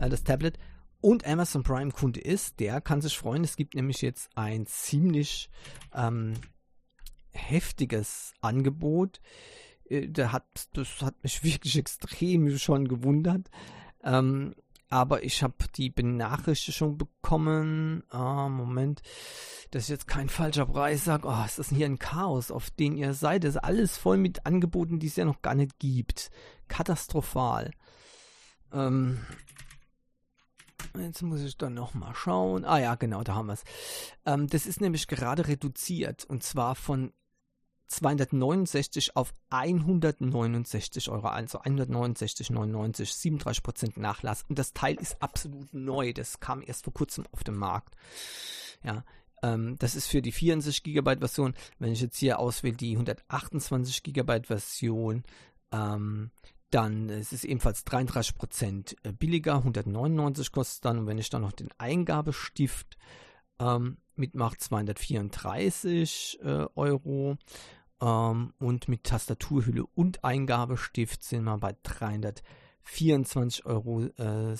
[0.00, 0.58] äh, das Tablet,
[1.02, 3.44] und Amazon Prime Kunde ist, der kann sich freuen.
[3.44, 5.48] Es gibt nämlich jetzt ein ziemlich
[5.94, 6.34] ähm,
[7.32, 9.20] heftiges Angebot.
[9.90, 13.50] Äh, der hat, das hat mich wirklich extrem schon gewundert.
[14.02, 14.54] Ähm,
[14.88, 18.02] aber ich habe die Benachrichtigung bekommen.
[18.10, 19.02] Ah, Moment,
[19.70, 21.28] dass ich jetzt kein falscher Preis sage.
[21.28, 23.44] Oh, ist das hier ein Chaos, auf den ihr seid?
[23.44, 26.30] Das ist alles voll mit Angeboten, die es ja noch gar nicht gibt.
[26.66, 27.70] Katastrophal.
[28.72, 29.20] Ähm,
[30.98, 32.64] Jetzt muss ich dann nochmal schauen.
[32.64, 33.64] Ah ja, genau, da haben wir es.
[34.26, 37.12] Ähm, das ist nämlich gerade reduziert und zwar von
[37.90, 44.44] 269 auf 169 Euro, also 169,99, 37% Nachlass.
[44.48, 46.12] Und das Teil ist absolut neu.
[46.12, 47.94] Das kam erst vor kurzem auf den Markt.
[48.84, 49.04] Ja,
[49.42, 51.54] ähm, das ist für die 64 GB Version.
[51.78, 55.24] Wenn ich jetzt hier auswähle, die 128 GB Version,
[55.72, 56.30] ähm,
[56.70, 60.98] dann ist es ebenfalls 33% äh, billiger, 199 kostet dann.
[60.98, 62.96] Und wenn ich dann noch den Eingabestift
[63.58, 67.36] ähm, mitmache, 234 äh, Euro.
[68.00, 74.04] Ähm, und mit Tastaturhülle und Eingabestift sind wir bei 324,97 Euro.
[74.16, 74.56] Äh,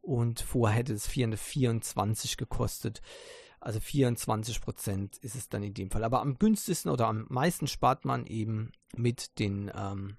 [0.00, 3.02] und vorher hätte es 424 gekostet.
[3.60, 6.04] Also 24% ist es dann in dem Fall.
[6.04, 10.16] Aber am günstigsten oder am meisten spart man eben mit den ähm,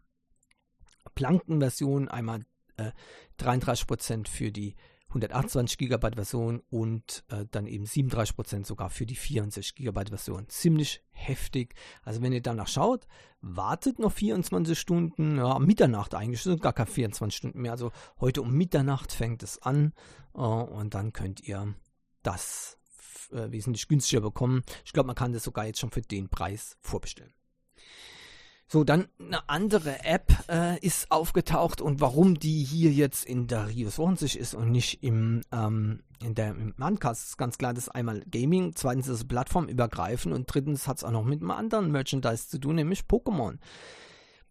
[1.16, 2.42] Plankenversion, einmal
[2.78, 2.92] äh,
[3.40, 4.76] 33% für die
[5.10, 10.48] 128 GB Version und äh, dann eben 37% sogar für die 64 GB Version.
[10.50, 11.74] Ziemlich heftig.
[12.04, 13.08] Also wenn ihr danach schaut,
[13.42, 17.72] wartet noch 24 Stunden, ja, Mitternacht eigentlich, sind gar keine 24 Stunden mehr.
[17.72, 19.94] Also heute um Mitternacht fängt es an
[20.36, 21.74] äh, und dann könnt ihr
[22.22, 22.78] das
[23.32, 24.64] äh, wesentlich günstiger bekommen.
[24.86, 27.34] Ich glaube, man kann das sogar jetzt schon für den Preis vorbestellen.
[28.72, 33.68] So, dann eine andere App äh, ist aufgetaucht und warum die hier jetzt in der
[33.68, 37.86] Rio 20 ist und nicht im, ähm, in der, im Mancast ist ganz klar, das
[37.86, 41.50] ist einmal Gaming, zweitens ist es plattformübergreifend und drittens hat es auch noch mit einem
[41.50, 43.58] anderen Merchandise zu tun, nämlich Pokémon.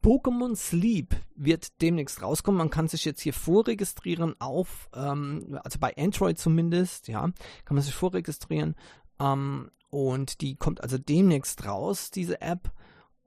[0.03, 2.59] Pokémon Sleep wird demnächst rauskommen.
[2.59, 7.83] Man kann sich jetzt hier vorregistrieren auf, ähm, also bei Android zumindest, ja, kann man
[7.83, 8.75] sich vorregistrieren.
[9.21, 12.73] Ähm, und die kommt also demnächst raus, diese App.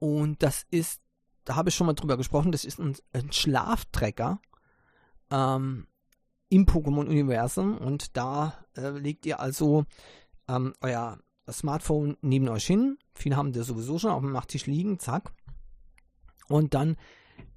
[0.02, 1.00] Und das ist,
[1.44, 4.40] da habe ich schon mal drüber gesprochen, das ist ein, ein Schlaftrecker
[5.30, 5.86] ähm,
[6.48, 7.78] im Pokémon-Universum.
[7.78, 9.84] Und da äh, legt ihr also
[10.48, 12.98] ähm, euer Smartphone neben euch hin.
[13.14, 15.30] Viele haben das sowieso schon auf dem Nachttisch liegen, zack.
[16.48, 16.96] Und dann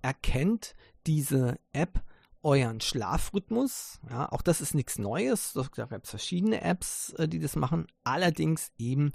[0.03, 0.75] erkennt
[1.07, 2.03] diese App
[2.43, 3.99] euren Schlafrhythmus.
[4.07, 5.53] Ja, auch das ist nichts Neues.
[5.53, 7.87] Da gibt es verschiedene Apps, äh, die das machen.
[8.03, 9.13] Allerdings eben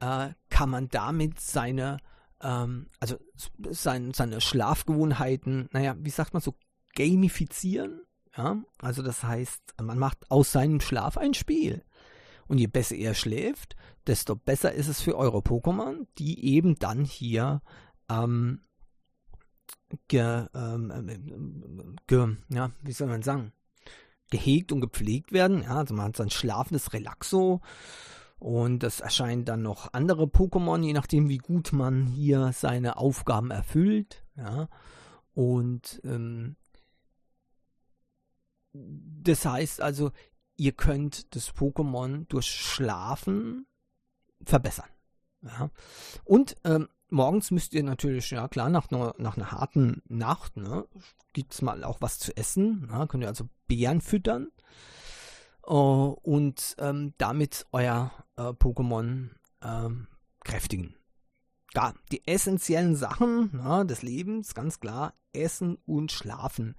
[0.00, 1.96] äh, kann man damit seine
[2.42, 3.16] ähm, also
[3.70, 6.54] sein, seine Schlafgewohnheiten, naja, wie sagt man so,
[6.94, 8.02] gamifizieren.
[8.36, 11.84] Ja, also das heißt, man macht aus seinem Schlaf ein Spiel.
[12.46, 17.04] Und je besser er schläft, desto besser ist es für eure Pokémon, die eben dann
[17.04, 17.60] hier
[18.08, 18.62] ähm,
[20.08, 23.52] ge, ähm, ge, ja, wie soll man sagen,
[24.30, 25.62] gehegt und gepflegt werden.
[25.62, 27.60] Ja, also man hat sein schlafendes Relaxo
[28.38, 33.50] und es erscheinen dann noch andere Pokémon, je nachdem wie gut man hier seine Aufgaben
[33.50, 34.24] erfüllt.
[34.36, 34.68] Ja,
[35.34, 36.56] und ähm,
[38.72, 40.12] das heißt also,
[40.56, 43.66] ihr könnt das Pokémon durch Schlafen
[44.44, 44.88] verbessern.
[45.42, 45.70] Ja.
[46.24, 50.86] Und ähm, morgens müsst ihr natürlich, ja klar, nach einer, nach einer harten Nacht, ne,
[51.32, 52.86] gibt es mal auch was zu essen.
[52.86, 54.48] Ne, könnt ihr also Beeren füttern
[55.68, 59.90] äh, und ähm, damit euer äh, Pokémon äh,
[60.44, 60.94] kräftigen.
[61.74, 66.76] Ja, die essentiellen Sachen ne, des Lebens, ganz klar, Essen und Schlafen.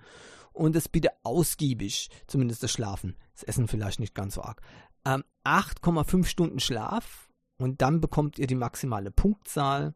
[0.52, 3.16] Und das bitte ausgiebig, zumindest das Schlafen.
[3.34, 4.62] Das Essen vielleicht nicht ganz so arg.
[5.06, 9.94] Ähm, 8,5 Stunden Schlaf und dann bekommt ihr die maximale Punktzahl.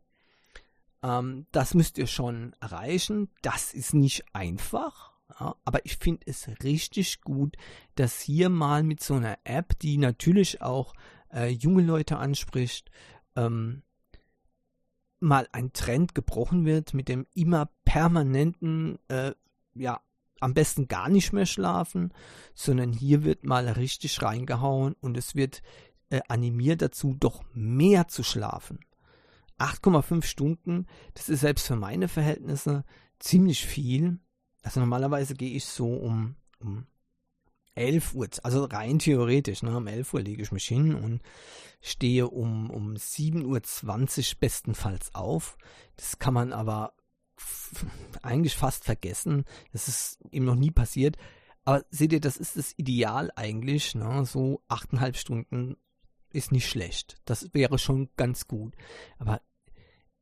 [1.02, 3.30] Ähm, das müsst ihr schon erreichen.
[3.42, 5.13] Das ist nicht einfach.
[5.40, 7.56] Ja, aber ich finde es richtig gut,
[7.96, 10.94] dass hier mal mit so einer App, die natürlich auch
[11.34, 12.92] äh, junge Leute anspricht,
[13.36, 13.84] ähm,
[15.20, 19.34] mal ein Trend gebrochen wird mit dem immer permanenten, äh,
[19.74, 20.02] ja,
[20.40, 22.14] am besten gar nicht mehr schlafen,
[22.54, 25.64] sondern hier wird mal richtig reingehauen und es wird
[26.10, 28.80] äh, animiert dazu, doch mehr zu schlafen.
[29.58, 32.84] 8,5 Stunden, das ist selbst für meine Verhältnisse
[33.20, 34.20] ziemlich viel.
[34.64, 36.88] Also normalerweise gehe ich so um, um
[37.76, 41.22] 11 Uhr, also rein theoretisch, ne, um 11 Uhr lege ich mich hin und
[41.82, 45.58] stehe um, um 7.20 Uhr bestenfalls auf.
[45.98, 46.94] Das kann man aber
[48.22, 49.46] eigentlich fast vergessen.
[49.72, 51.18] Das ist ihm noch nie passiert.
[51.66, 53.96] Aber seht ihr, das ist das Ideal eigentlich.
[53.96, 54.26] Ne?
[54.26, 55.78] So 8,5 Stunden
[56.32, 57.18] ist nicht schlecht.
[57.26, 58.76] Das wäre schon ganz gut.
[59.18, 59.42] Aber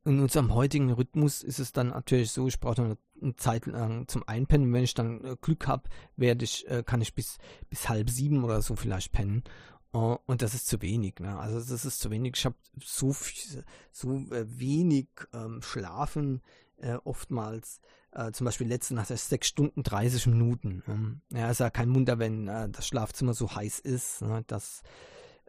[0.04, 4.08] in unserem heutigen Rhythmus ist es dann natürlich so, ich brauche eine, eine Zeit lang
[4.08, 4.72] zum Einpennen.
[4.72, 7.38] Wenn ich dann äh, Glück habe, werde ich, äh, kann ich bis,
[7.70, 9.44] bis halb sieben oder so vielleicht pennen.
[9.92, 11.20] Und das ist zu wenig.
[11.20, 11.38] Ne?
[11.38, 12.32] Also das ist zu wenig.
[12.36, 16.40] Ich habe so viel, so äh, wenig ähm, schlafen
[16.78, 17.80] äh, oftmals.
[18.12, 20.82] Äh, zum Beispiel letzte Nacht sechs Stunden 30 Minuten.
[20.88, 24.42] Ähm, ja, ist ja kein Wunder, wenn äh, das Schlafzimmer so heiß ist, ne?
[24.46, 24.82] dass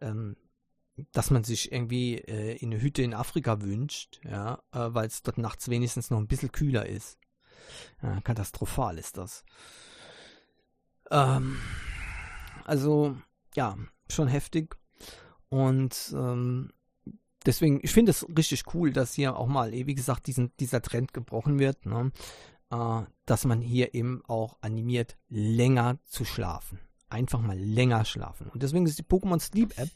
[0.02, 0.36] ähm,
[1.12, 5.24] dass man sich irgendwie äh, in eine Hütte in Afrika wünscht, ja, äh, weil es
[5.24, 7.18] dort nachts wenigstens noch ein bisschen kühler ist.
[8.02, 9.44] Ja, katastrophal ist das.
[11.12, 11.58] Ähm,
[12.66, 13.18] also,
[13.56, 13.78] ja,
[14.10, 14.76] schon heftig.
[15.50, 16.72] Und ähm,
[17.46, 21.14] deswegen, ich finde es richtig cool, dass hier auch mal, wie gesagt, diesen, dieser Trend
[21.14, 22.12] gebrochen wird, ne?
[22.72, 26.80] äh, dass man hier eben auch animiert, länger zu schlafen
[27.14, 28.50] einfach mal länger schlafen.
[28.50, 29.90] Und deswegen ist die Pokémon Sleep App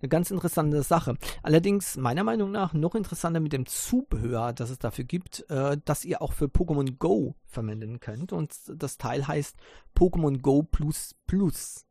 [0.00, 1.16] eine ganz interessante Sache.
[1.42, 6.04] Allerdings meiner Meinung nach noch interessanter mit dem Zubehör, das es dafür gibt, äh, dass
[6.04, 8.32] ihr auch für Pokémon Go verwenden könnt.
[8.32, 9.56] Und das Teil heißt
[9.96, 11.86] Pokémon Go Plus Plus.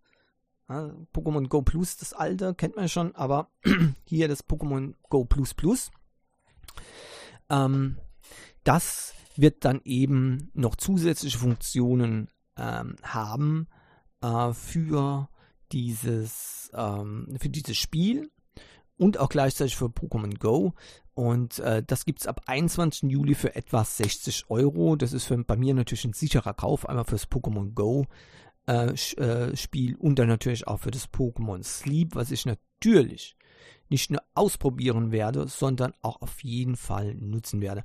[0.68, 3.50] Ja, Pokémon Go Plus, das alte, kennt man schon, aber
[4.06, 5.92] hier das Pokémon Go Plus Plus.
[7.50, 7.98] Ähm,
[8.64, 13.68] das wird dann eben noch zusätzliche Funktionen ähm, haben,
[14.26, 15.30] äh, für
[15.72, 18.30] dieses ähm, für dieses Spiel
[18.98, 20.74] und auch gleichzeitig für Pokémon Go.
[21.14, 23.10] Und äh, das gibt es ab 21.
[23.10, 24.96] Juli für etwa 60 Euro.
[24.96, 28.06] Das ist für, bei mir natürlich ein sicherer Kauf, einmal fürs Pokémon Go
[28.68, 33.36] äh, äh, Spiel und dann natürlich auch für das Pokémon Sleep, was ich natürlich
[33.90, 37.84] nicht nur ausprobieren werde, sondern auch auf jeden Fall nutzen werde.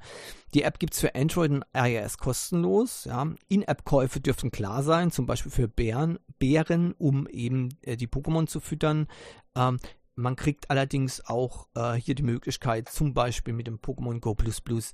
[0.54, 3.04] Die App gibt es für Android und iOS kostenlos.
[3.04, 3.26] Ja.
[3.48, 8.60] In-App-Käufe dürften klar sein, zum Beispiel für Bären, Bären um eben äh, die Pokémon zu
[8.60, 9.06] füttern.
[9.54, 9.78] Ähm,
[10.14, 14.60] man kriegt allerdings auch äh, hier die Möglichkeit, zum Beispiel mit dem Pokémon Go Plus
[14.60, 14.92] Plus,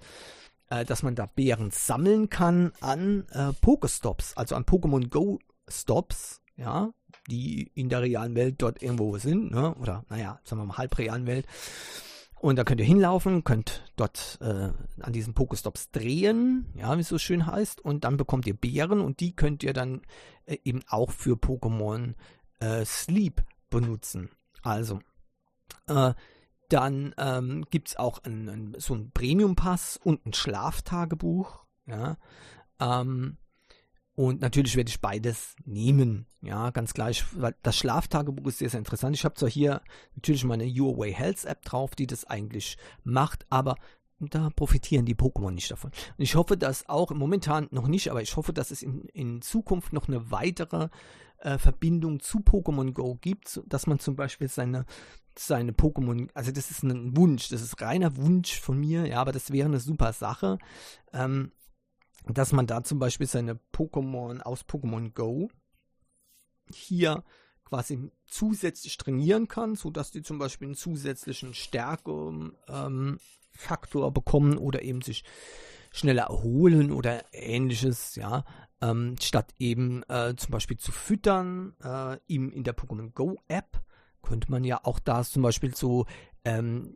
[0.68, 5.38] äh, dass man da Bären sammeln kann an äh, Pokestops, also an Pokémon Go
[5.68, 6.92] Stops, ja,
[7.28, 9.74] die in der realen Welt dort irgendwo sind, ne?
[9.74, 11.46] oder naja, sagen wir mal halbrealen Welt.
[12.38, 17.08] Und da könnt ihr hinlaufen, könnt dort äh, an diesen Pokestops drehen, ja, wie es
[17.08, 20.02] so schön heißt, und dann bekommt ihr Beeren und die könnt ihr dann
[20.44, 22.14] äh, eben auch für Pokémon
[22.60, 24.30] äh, Sleep benutzen.
[24.62, 25.00] Also,
[25.86, 26.12] äh,
[26.68, 32.16] dann ähm, gibt es auch ein, ein, so ein Premium-Pass und ein Schlaftagebuch, ja.
[32.80, 33.38] Ähm,
[34.16, 36.26] und natürlich werde ich beides nehmen.
[36.40, 37.22] Ja, ganz gleich,
[37.62, 39.14] das Schlaftagebuch ist sehr, sehr interessant.
[39.14, 39.82] Ich habe zwar hier
[40.14, 43.76] natürlich meine Your Way Health App drauf, die das eigentlich macht, aber
[44.18, 45.90] da profitieren die Pokémon nicht davon.
[46.16, 49.42] Und ich hoffe, dass auch momentan noch nicht, aber ich hoffe, dass es in, in
[49.42, 50.88] Zukunft noch eine weitere
[51.40, 54.86] äh, Verbindung zu Pokémon Go gibt, dass man zum Beispiel seine,
[55.38, 59.32] seine Pokémon, also das ist ein Wunsch, das ist reiner Wunsch von mir, ja, aber
[59.32, 60.56] das wäre eine super Sache,
[61.12, 61.52] ähm,
[62.26, 65.48] dass man da zum Beispiel seine Pokémon aus Pokémon Go
[66.72, 67.24] hier
[67.64, 73.18] quasi zusätzlich trainieren kann, sodass die zum Beispiel einen zusätzlichen Stärke ähm,
[74.12, 75.24] bekommen oder eben sich
[75.90, 78.44] schneller erholen oder ähnliches, ja,
[78.80, 83.80] ähm, statt eben äh, zum Beispiel zu füttern, äh, ihm in der Pokémon Go App
[84.22, 86.06] könnte man ja auch da zum Beispiel so
[86.44, 86.94] ähm,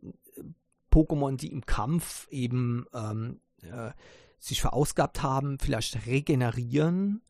[0.92, 3.92] Pokémon, die im Kampf eben ähm, äh,
[4.40, 7.22] sich verausgabt haben, vielleicht regenerieren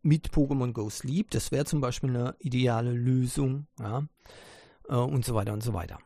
[0.00, 1.30] mit Pokémon Go Sleep.
[1.30, 4.06] Das wäre zum Beispiel eine ideale Lösung, ja,
[4.88, 5.98] äh, und so weiter und so weiter.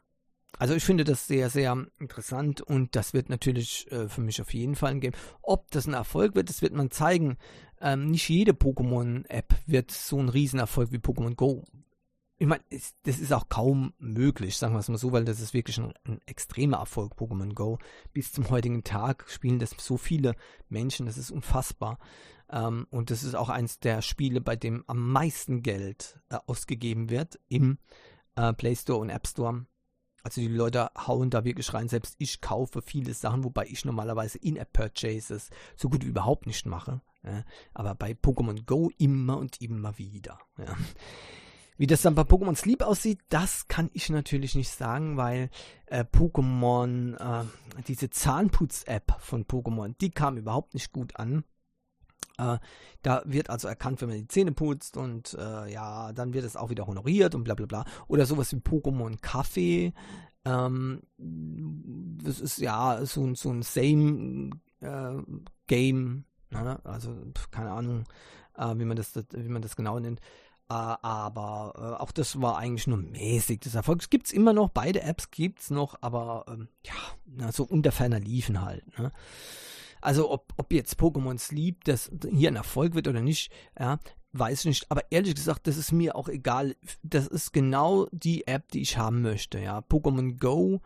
[0.58, 4.54] Also ich finde das sehr, sehr interessant und das wird natürlich äh, für mich auf
[4.54, 5.12] jeden Fall ein Game.
[5.42, 7.36] Ob das ein Erfolg wird, das wird man zeigen.
[7.80, 11.64] Ähm, nicht jede Pokémon-App wird so ein Riesenerfolg wie Pokémon Go.
[12.38, 15.54] Ich meine, das ist auch kaum möglich, sagen wir es mal so, weil das ist
[15.54, 17.78] wirklich ein, ein extremer Erfolg, Pokémon Go.
[18.12, 20.34] Bis zum heutigen Tag spielen das so viele
[20.68, 21.98] Menschen, das ist unfassbar.
[22.50, 27.08] Ähm, und das ist auch eins der Spiele, bei dem am meisten Geld äh, ausgegeben
[27.08, 27.78] wird im
[28.34, 29.64] äh, Play Store und App Store.
[30.22, 31.88] Also die Leute hauen da wirklich rein.
[31.88, 37.00] Selbst ich kaufe viele Sachen, wobei ich normalerweise In-App-Purchases so gut wie überhaupt nicht mache.
[37.22, 37.44] Ja.
[37.72, 40.38] Aber bei Pokémon Go immer und immer wieder.
[40.58, 40.76] Ja.
[41.78, 45.50] Wie das dann bei Pokémon Sleep aussieht, das kann ich natürlich nicht sagen, weil
[45.86, 47.44] äh, Pokémon, äh,
[47.86, 51.44] diese Zahnputz-App von Pokémon, die kam überhaupt nicht gut an.
[52.38, 52.58] Äh,
[53.02, 56.56] da wird also erkannt, wenn man die Zähne putzt und äh, ja, dann wird es
[56.56, 57.84] auch wieder honoriert und bla bla bla.
[58.08, 59.92] Oder sowas wie Pokémon Kaffee.
[60.44, 65.22] Ähm, das ist ja so, so ein Same äh,
[65.66, 66.24] Game.
[66.50, 66.78] Ne?
[66.84, 67.14] Also,
[67.50, 68.04] keine Ahnung,
[68.56, 70.20] äh, wie, man das, wie man das genau nennt.
[70.68, 74.10] Uh, aber uh, auch das war eigentlich nur mäßig des Erfolgs.
[74.10, 78.18] Gibt es immer noch, beide Apps gibt es noch, aber ähm, ja, so unter ferner
[78.18, 78.98] liefen halt.
[78.98, 79.12] Ne?
[80.00, 84.00] Also ob, ob jetzt Pokémon Sleep das hier ein Erfolg wird oder nicht, ja,
[84.32, 84.90] weiß ich nicht.
[84.90, 86.74] Aber ehrlich gesagt, das ist mir auch egal.
[87.04, 89.60] Das ist genau die App, die ich haben möchte.
[89.60, 90.80] Ja, Pokémon Go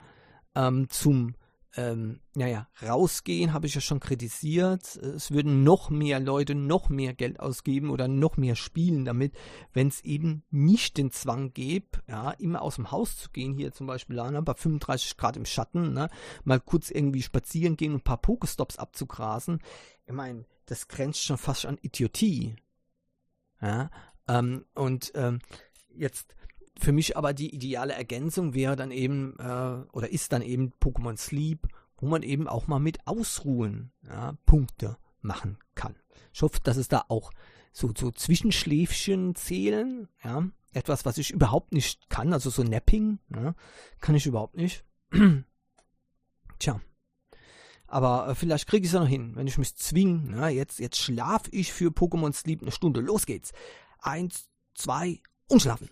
[0.54, 1.34] ähm, zum
[1.76, 4.96] ähm, naja, rausgehen, habe ich ja schon kritisiert.
[4.96, 9.34] Es würden noch mehr Leute noch mehr Geld ausgeben oder noch mehr spielen damit,
[9.72, 13.72] wenn es eben nicht den Zwang gäbe, ja, immer aus dem Haus zu gehen, hier
[13.72, 16.10] zum Beispiel Lana, bei 35 Grad im Schatten, ne,
[16.42, 19.60] mal kurz irgendwie spazieren gehen und ein paar Pokestops abzugrasen.
[20.06, 22.56] Ich meine, das grenzt schon fast an Idiotie.
[23.60, 23.90] Ja,
[24.26, 25.38] ähm, und ähm,
[25.94, 26.34] jetzt
[26.80, 31.16] für mich aber die ideale Ergänzung wäre dann eben, äh, oder ist dann eben Pokémon
[31.16, 35.94] Sleep, wo man eben auch mal mit Ausruhen ja, Punkte machen kann.
[36.32, 37.32] Ich hoffe, dass es da auch
[37.72, 43.54] so, so Zwischenschläfchen zählen, ja, etwas, was ich überhaupt nicht kann, also so Napping, ja,
[44.00, 44.84] kann ich überhaupt nicht.
[46.58, 46.80] Tja.
[47.86, 50.36] Aber äh, vielleicht kriege ich es ja noch hin, wenn ich mich zwinge.
[50.36, 53.00] Ja, jetzt, jetzt schlafe ich für Pokémon Sleep eine Stunde.
[53.00, 53.52] Los geht's.
[53.98, 55.90] Eins, zwei und schlafen.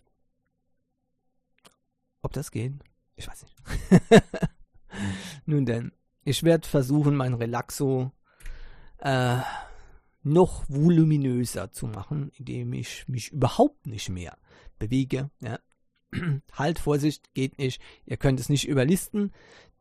[2.22, 2.74] Ob das geht?
[3.16, 4.22] Ich weiß nicht.
[5.46, 5.92] Nun denn,
[6.24, 8.12] ich werde versuchen, mein Relaxo
[8.98, 9.38] äh,
[10.22, 14.36] noch voluminöser zu machen, indem ich mich überhaupt nicht mehr
[14.78, 15.30] bewege.
[15.40, 15.58] Ja.
[16.52, 17.80] halt, Vorsicht, geht nicht.
[18.06, 19.32] Ihr könnt es nicht überlisten,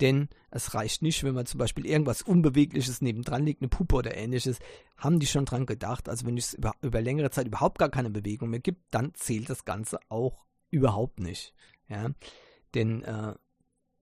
[0.01, 4.15] denn es reicht nicht, wenn man zum Beispiel irgendwas Unbewegliches nebendran legt, eine Puppe oder
[4.15, 4.59] ähnliches,
[4.97, 6.09] haben die schon dran gedacht.
[6.09, 9.49] Also wenn es über, über längere Zeit überhaupt gar keine Bewegung mehr gibt, dann zählt
[9.49, 11.53] das Ganze auch überhaupt nicht.
[11.89, 12.09] Ja.
[12.73, 13.33] Denn äh,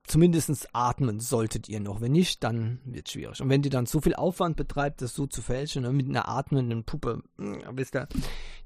[0.06, 2.02] zumindest atmen solltet ihr noch.
[2.02, 3.42] Wenn nicht, dann wird es schwierig.
[3.42, 6.28] Und wenn ihr dann so viel Aufwand betreibt, das so zu fälschen, ne, mit einer
[6.28, 8.08] atmenden Puppe, hm, wisst ihr,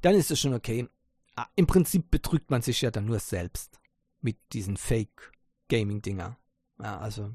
[0.02, 0.88] dann ist es schon okay.
[1.36, 3.80] Ah, Im Prinzip betrügt man sich ja dann nur selbst
[4.22, 6.38] mit diesen Fake-Gaming-Dinger.
[6.82, 7.32] Ja, also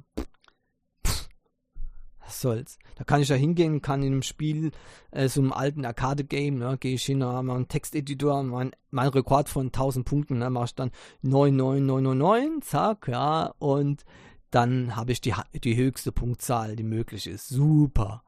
[2.25, 2.79] was soll's.
[2.97, 4.71] Da kann ich ja hingehen, kann in einem Spiel,
[5.11, 9.49] äh, so einem alten Arcade-Game, ne, gehe ich hin, mache einen Texteditor, mein, mein Rekord
[9.49, 10.91] von 1000 Punkten, ne, mache ich dann
[11.23, 14.05] 99999, zack, ja, und
[14.51, 17.49] dann habe ich die, die höchste Punktzahl, die möglich ist.
[17.49, 18.23] Super.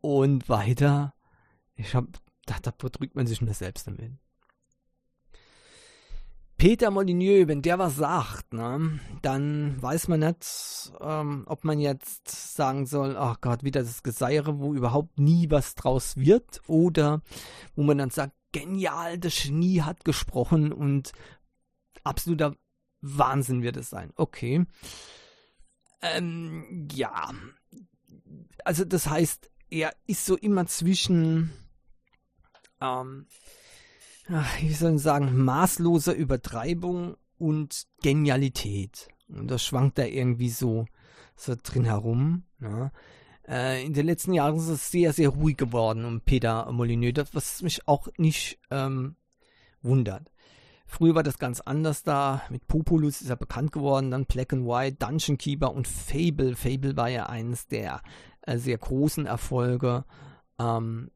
[0.00, 1.14] Und weiter,
[1.74, 2.08] ich habe,
[2.46, 4.12] da, da betrügt man sich nur selbst damit.
[6.58, 12.56] Peter Molyneux, wenn der was sagt, ne, dann weiß man nicht, ähm, ob man jetzt
[12.56, 17.22] sagen soll, ach Gott, wieder das Geseiere, wo überhaupt nie was draus wird, oder
[17.76, 21.12] wo man dann sagt, genial, das Genie hat gesprochen und
[22.02, 22.56] absoluter
[23.00, 24.12] Wahnsinn wird es sein.
[24.16, 24.66] Okay.
[26.02, 27.32] Ähm, ja.
[28.64, 31.52] Also das heißt, er ist so immer zwischen,
[32.80, 33.26] ähm,
[34.60, 39.08] wie soll ich sagen, maßloser Übertreibung und Genialität.
[39.28, 40.86] Und das schwankt da irgendwie so,
[41.36, 42.44] so drin herum.
[42.60, 42.90] Ja.
[43.46, 47.62] Äh, in den letzten Jahren ist es sehr, sehr ruhig geworden um Peter Molyneux, was
[47.62, 49.16] mich auch nicht ähm,
[49.82, 50.30] wundert.
[50.86, 52.42] Früher war das ganz anders da.
[52.48, 56.56] Mit Populus ist er bekannt geworden, dann Black and White, Dungeon Keeper und Fable.
[56.56, 58.00] Fable war ja eines der
[58.42, 60.04] äh, sehr großen Erfolge.
[60.58, 61.10] Ähm,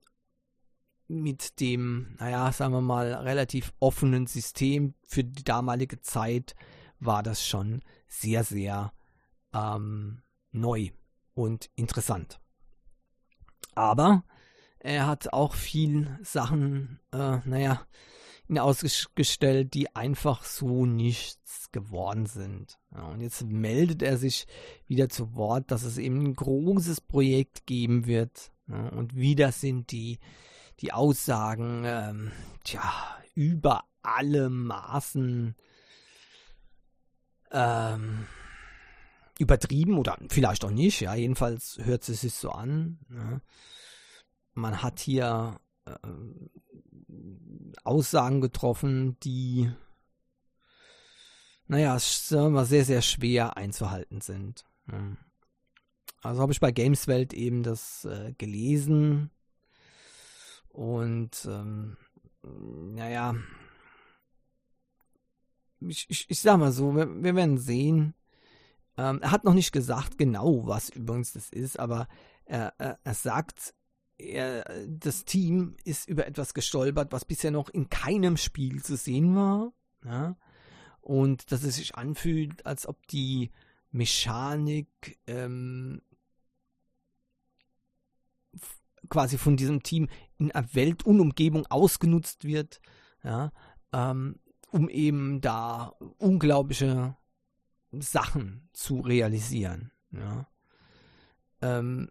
[1.09, 6.55] mit dem, naja, sagen wir mal, relativ offenen System für die damalige Zeit
[6.99, 8.93] war das schon sehr, sehr
[9.53, 10.23] ähm,
[10.53, 10.91] neu
[11.35, 12.41] und interessant.
[13.75, 14.25] Aber
[14.79, 17.87] er hat auch viel Sachen, äh, naja,
[18.59, 22.79] ausgestellt, die einfach so nichts geworden sind.
[22.95, 24.47] Ja, und jetzt meldet er sich
[24.87, 28.53] wieder zu Wort, dass es eben ein großes Projekt geben wird.
[28.69, 30.19] Ja, und wieder sind die,
[30.81, 32.33] die Aussagen, ähm,
[32.65, 32.83] tja,
[33.35, 35.55] über alle Maßen
[37.51, 38.27] ähm,
[39.39, 41.01] übertrieben oder vielleicht auch nicht.
[41.01, 42.99] Ja, jedenfalls hört es sich so an.
[43.11, 43.41] Ja.
[44.55, 45.93] Man hat hier äh,
[47.85, 49.71] Aussagen getroffen, die,
[51.67, 54.65] naja, sagen sehr, sehr schwer einzuhalten sind.
[56.23, 59.31] Also habe ich bei Gameswelt eben das äh, gelesen
[60.73, 61.97] und ähm,
[62.43, 63.35] naja,
[65.81, 68.15] ich, ich, ich sag mal so, wir, wir werden sehen.
[68.97, 72.09] Ähm, er hat noch nicht gesagt genau, was übrigens das ist, aber
[72.45, 73.75] er, er, er sagt,
[74.19, 79.35] er, das Team ist über etwas gestolpert, was bisher noch in keinem Spiel zu sehen
[79.35, 79.73] war.
[80.05, 80.37] Ja?
[81.01, 83.51] Und dass es sich anfühlt, als ob die
[83.91, 86.03] Mechanik ähm,
[89.09, 92.81] quasi von diesem Team in einer Welt und Umgebung ausgenutzt wird,
[93.23, 93.53] ja,
[93.93, 94.39] ähm,
[94.71, 97.17] um eben da unglaubliche
[97.93, 99.93] Sachen zu realisieren.
[100.11, 100.47] Ja.
[101.61, 102.11] Ähm,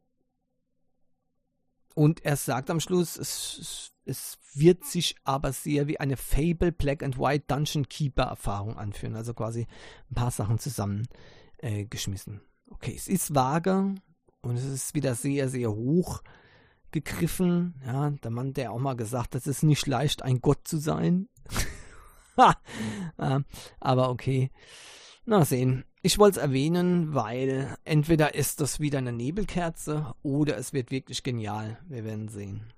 [1.93, 7.03] und er sagt am Schluss, es, es, wird sich aber sehr wie eine Fable Black
[7.03, 9.15] and White Dungeon Keeper Erfahrung anfühlen.
[9.15, 9.65] Also quasi
[10.09, 12.35] ein paar Sachen zusammengeschmissen.
[12.35, 13.95] Äh, okay, es ist vage
[14.41, 16.21] und es ist wieder sehr, sehr hoch
[16.91, 17.75] gegriffen.
[17.85, 20.77] Ja, der Mann, der auch mal gesagt hat, es ist nicht leicht, ein Gott zu
[20.77, 21.27] sein.
[23.79, 24.51] aber okay.
[25.25, 25.85] Na sehen.
[26.01, 31.21] Ich wollte es erwähnen, weil entweder ist das wieder eine Nebelkerze oder es wird wirklich
[31.21, 31.77] genial.
[31.87, 32.73] Wir werden sehen.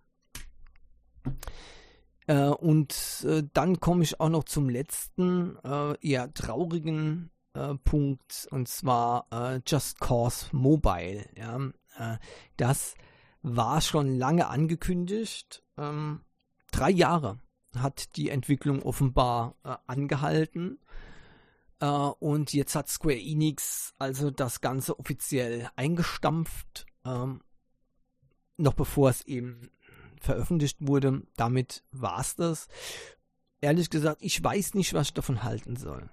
[2.28, 8.48] Äh, und äh, dann komme ich auch noch zum letzten, äh, eher traurigen äh, Punkt,
[8.52, 11.26] und zwar äh, Just Cause Mobile.
[11.38, 11.60] Ja?
[11.98, 12.18] Äh,
[12.58, 12.96] das
[13.44, 15.64] war schon lange angekündigt.
[15.78, 16.22] Ähm,
[16.72, 17.40] drei Jahre
[17.78, 20.80] hat die Entwicklung offenbar angehalten.
[21.82, 27.42] Uh, und jetzt hat Square Enix also das Ganze offiziell eingestampft, ähm,
[28.56, 29.70] noch bevor es eben
[30.22, 31.24] veröffentlicht wurde.
[31.36, 32.68] Damit war es das.
[33.60, 36.10] Ehrlich gesagt, ich weiß nicht, was ich davon halten soll.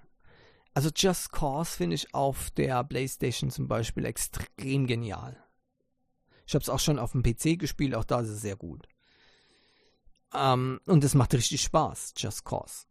[0.73, 5.41] Also Just Cause finde ich auf der PlayStation zum Beispiel extrem genial.
[6.51, 8.85] Ich habe es auch schon auf dem PC gespielt, auch da ist es sehr gut.
[10.33, 12.87] Ähm, und es macht richtig Spaß, Just Cause.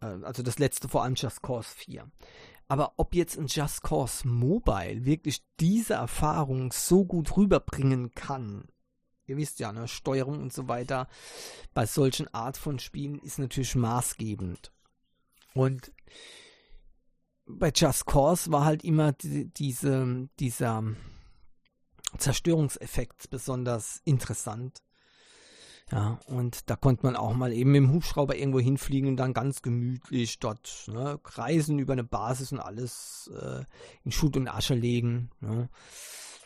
[0.00, 2.10] Äh, also das letzte vor allem Just Cause 4.
[2.66, 8.68] Aber ob jetzt ein Just Cause Mobile wirklich diese Erfahrung so gut rüberbringen kann,
[9.26, 11.08] ihr wisst ja, ne, Steuerung und so weiter
[11.74, 14.72] bei solchen Art von Spielen ist natürlich maßgebend.
[15.52, 15.92] Und
[17.44, 20.84] bei Just Cause war halt immer die, diese, dieser
[22.18, 24.82] Zerstörungseffekt besonders interessant.
[25.92, 29.32] Ja, und da konnte man auch mal eben mit dem Hubschrauber irgendwo hinfliegen und dann
[29.32, 33.64] ganz gemütlich dort ne, kreisen über eine Basis und alles äh,
[34.04, 35.30] in Schutt und Asche legen.
[35.40, 35.68] Ne,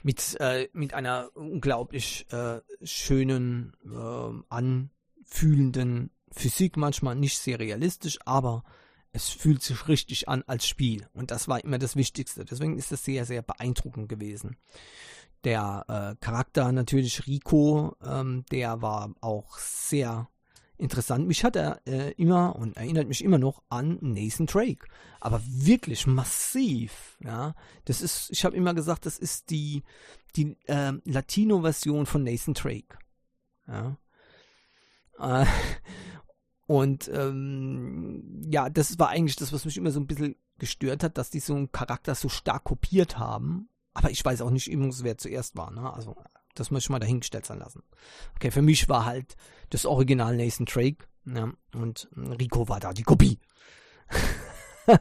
[0.03, 8.65] mit, äh, mit einer unglaublich äh, schönen, äh, anfühlenden Physik, manchmal nicht sehr realistisch, aber
[9.13, 11.07] es fühlt sich richtig an als Spiel.
[11.13, 12.45] Und das war immer das Wichtigste.
[12.45, 14.57] Deswegen ist das sehr, sehr beeindruckend gewesen
[15.45, 20.29] der äh, Charakter natürlich Rico, ähm, der war auch sehr
[20.77, 21.27] interessant.
[21.27, 24.87] Mich hat er äh, immer und erinnert mich immer noch an Nathan Drake.
[25.21, 27.17] Aber wirklich massiv.
[27.23, 29.83] Ja, das ist, ich habe immer gesagt, das ist die,
[30.37, 32.99] die äh, Latino-Version von Nathan Drake.
[33.69, 33.97] Ja.
[35.19, 35.47] Äh,
[36.67, 41.19] und ähm, ja, das war eigentlich das, was mich immer so ein bisschen gestört hat,
[41.19, 43.69] dass die so einen Charakter so stark kopiert haben.
[43.95, 45.71] Aber ich weiß auch nicht übrigens, wer zuerst war.
[45.71, 45.93] Ne?
[45.93, 46.17] Also
[46.55, 47.83] das muss ich mal dahingestellt sein lassen.
[48.37, 49.37] Okay, für mich war halt
[49.71, 53.39] das Original Nathan Drake ja, und Rico war da die Kopie.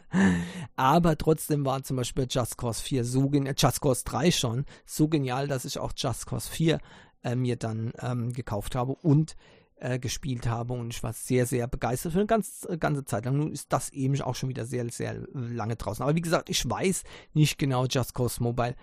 [0.75, 5.09] Aber trotzdem war zum Beispiel Just Cause 4 so genial, Just Cause 3 schon so
[5.09, 6.79] genial, dass ich auch Just Cause 4
[7.23, 9.35] äh, mir dann ähm, gekauft habe und
[9.84, 13.25] äh, gespielt habe und ich war sehr, sehr begeistert für eine ganz, äh, ganze Zeit
[13.25, 13.36] lang.
[13.36, 16.01] Nun ist das eben auch schon wieder sehr, sehr lange draußen.
[16.01, 17.03] Aber wie gesagt, ich weiß
[17.34, 18.75] nicht genau Just Cause Mobile,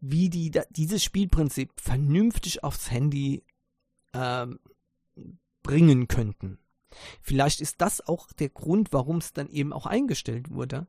[0.00, 3.44] wie die da, dieses Spielprinzip vernünftig aufs Handy
[4.12, 4.58] ähm,
[5.62, 6.58] bringen könnten.
[7.22, 10.88] Vielleicht ist das auch der Grund, warum es dann eben auch eingestellt wurde,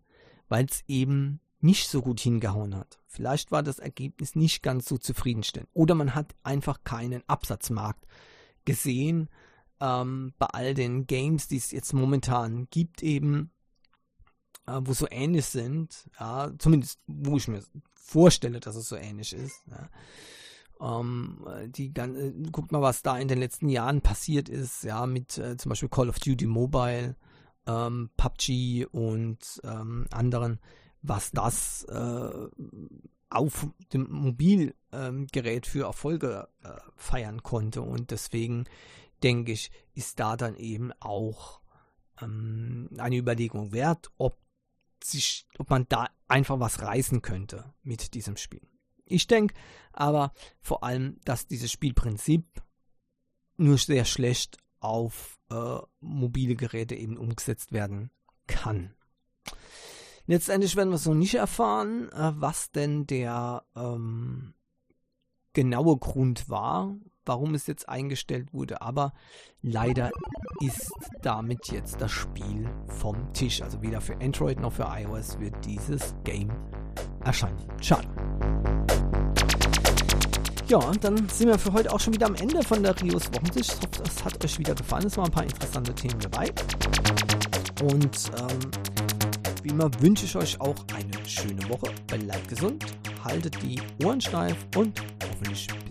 [0.50, 3.00] weil es eben nicht so gut hingehauen hat.
[3.06, 5.70] Vielleicht war das Ergebnis nicht ganz so zufriedenstellend.
[5.74, 8.08] Oder man hat einfach keinen Absatzmarkt
[8.66, 9.30] gesehen
[9.82, 13.52] ähm, bei all den Games, die es jetzt momentan gibt, eben,
[14.68, 16.10] äh, wo so ähnlich sind.
[16.20, 17.64] Ja, zumindest, wo ich mir
[17.96, 19.64] vorstelle, dass es so ähnlich ist.
[19.68, 19.90] Ja.
[21.00, 25.38] Ähm, die äh, guckt mal, was da in den letzten Jahren passiert ist, ja, mit
[25.38, 27.16] äh, zum Beispiel Call of Duty Mobile,
[27.68, 30.60] ähm, PUBG und ähm, anderen,
[31.02, 32.48] was das äh,
[33.30, 37.82] auf dem Mobilgerät für Erfolge äh, feiern konnte.
[37.82, 38.66] Und deswegen
[39.24, 41.62] denke ich, ist da dann eben auch
[42.22, 44.38] ähm, eine Überlegung wert, ob
[45.04, 48.68] sich, ob man da einfach was reißen könnte mit diesem Spiel.
[49.06, 49.56] Ich denke
[49.92, 52.46] aber vor allem, dass dieses Spielprinzip
[53.58, 58.10] nur sehr schlecht auf äh, mobile Geräte eben umgesetzt werden
[58.48, 58.96] kann.
[60.28, 64.54] Letztendlich werden wir so nicht erfahren, äh, was denn der ähm,
[65.54, 66.96] genaue Grund war,
[67.26, 69.14] warum es jetzt eingestellt wurde, aber
[69.62, 70.12] leider
[70.62, 70.92] ist
[71.22, 73.62] damit jetzt das Spiel vom Tisch.
[73.62, 76.52] Also weder für Android noch für iOS wird dieses Game
[77.24, 77.58] erscheinen.
[77.82, 78.08] Schade.
[80.68, 83.32] Ja, und dann sind wir für heute auch schon wieder am Ende von der Rios
[83.34, 83.74] Wochensicht.
[83.74, 85.06] Ich hoffe, es hat euch wieder gefallen.
[85.06, 86.50] Es waren ein paar interessante Themen dabei.
[87.82, 88.72] Und ähm,
[89.64, 91.92] wie immer wünsche ich euch auch eine schöne Woche.
[92.08, 92.86] Bleibt gesund,
[93.24, 95.91] haltet die Ohren steif und hoffentlich bis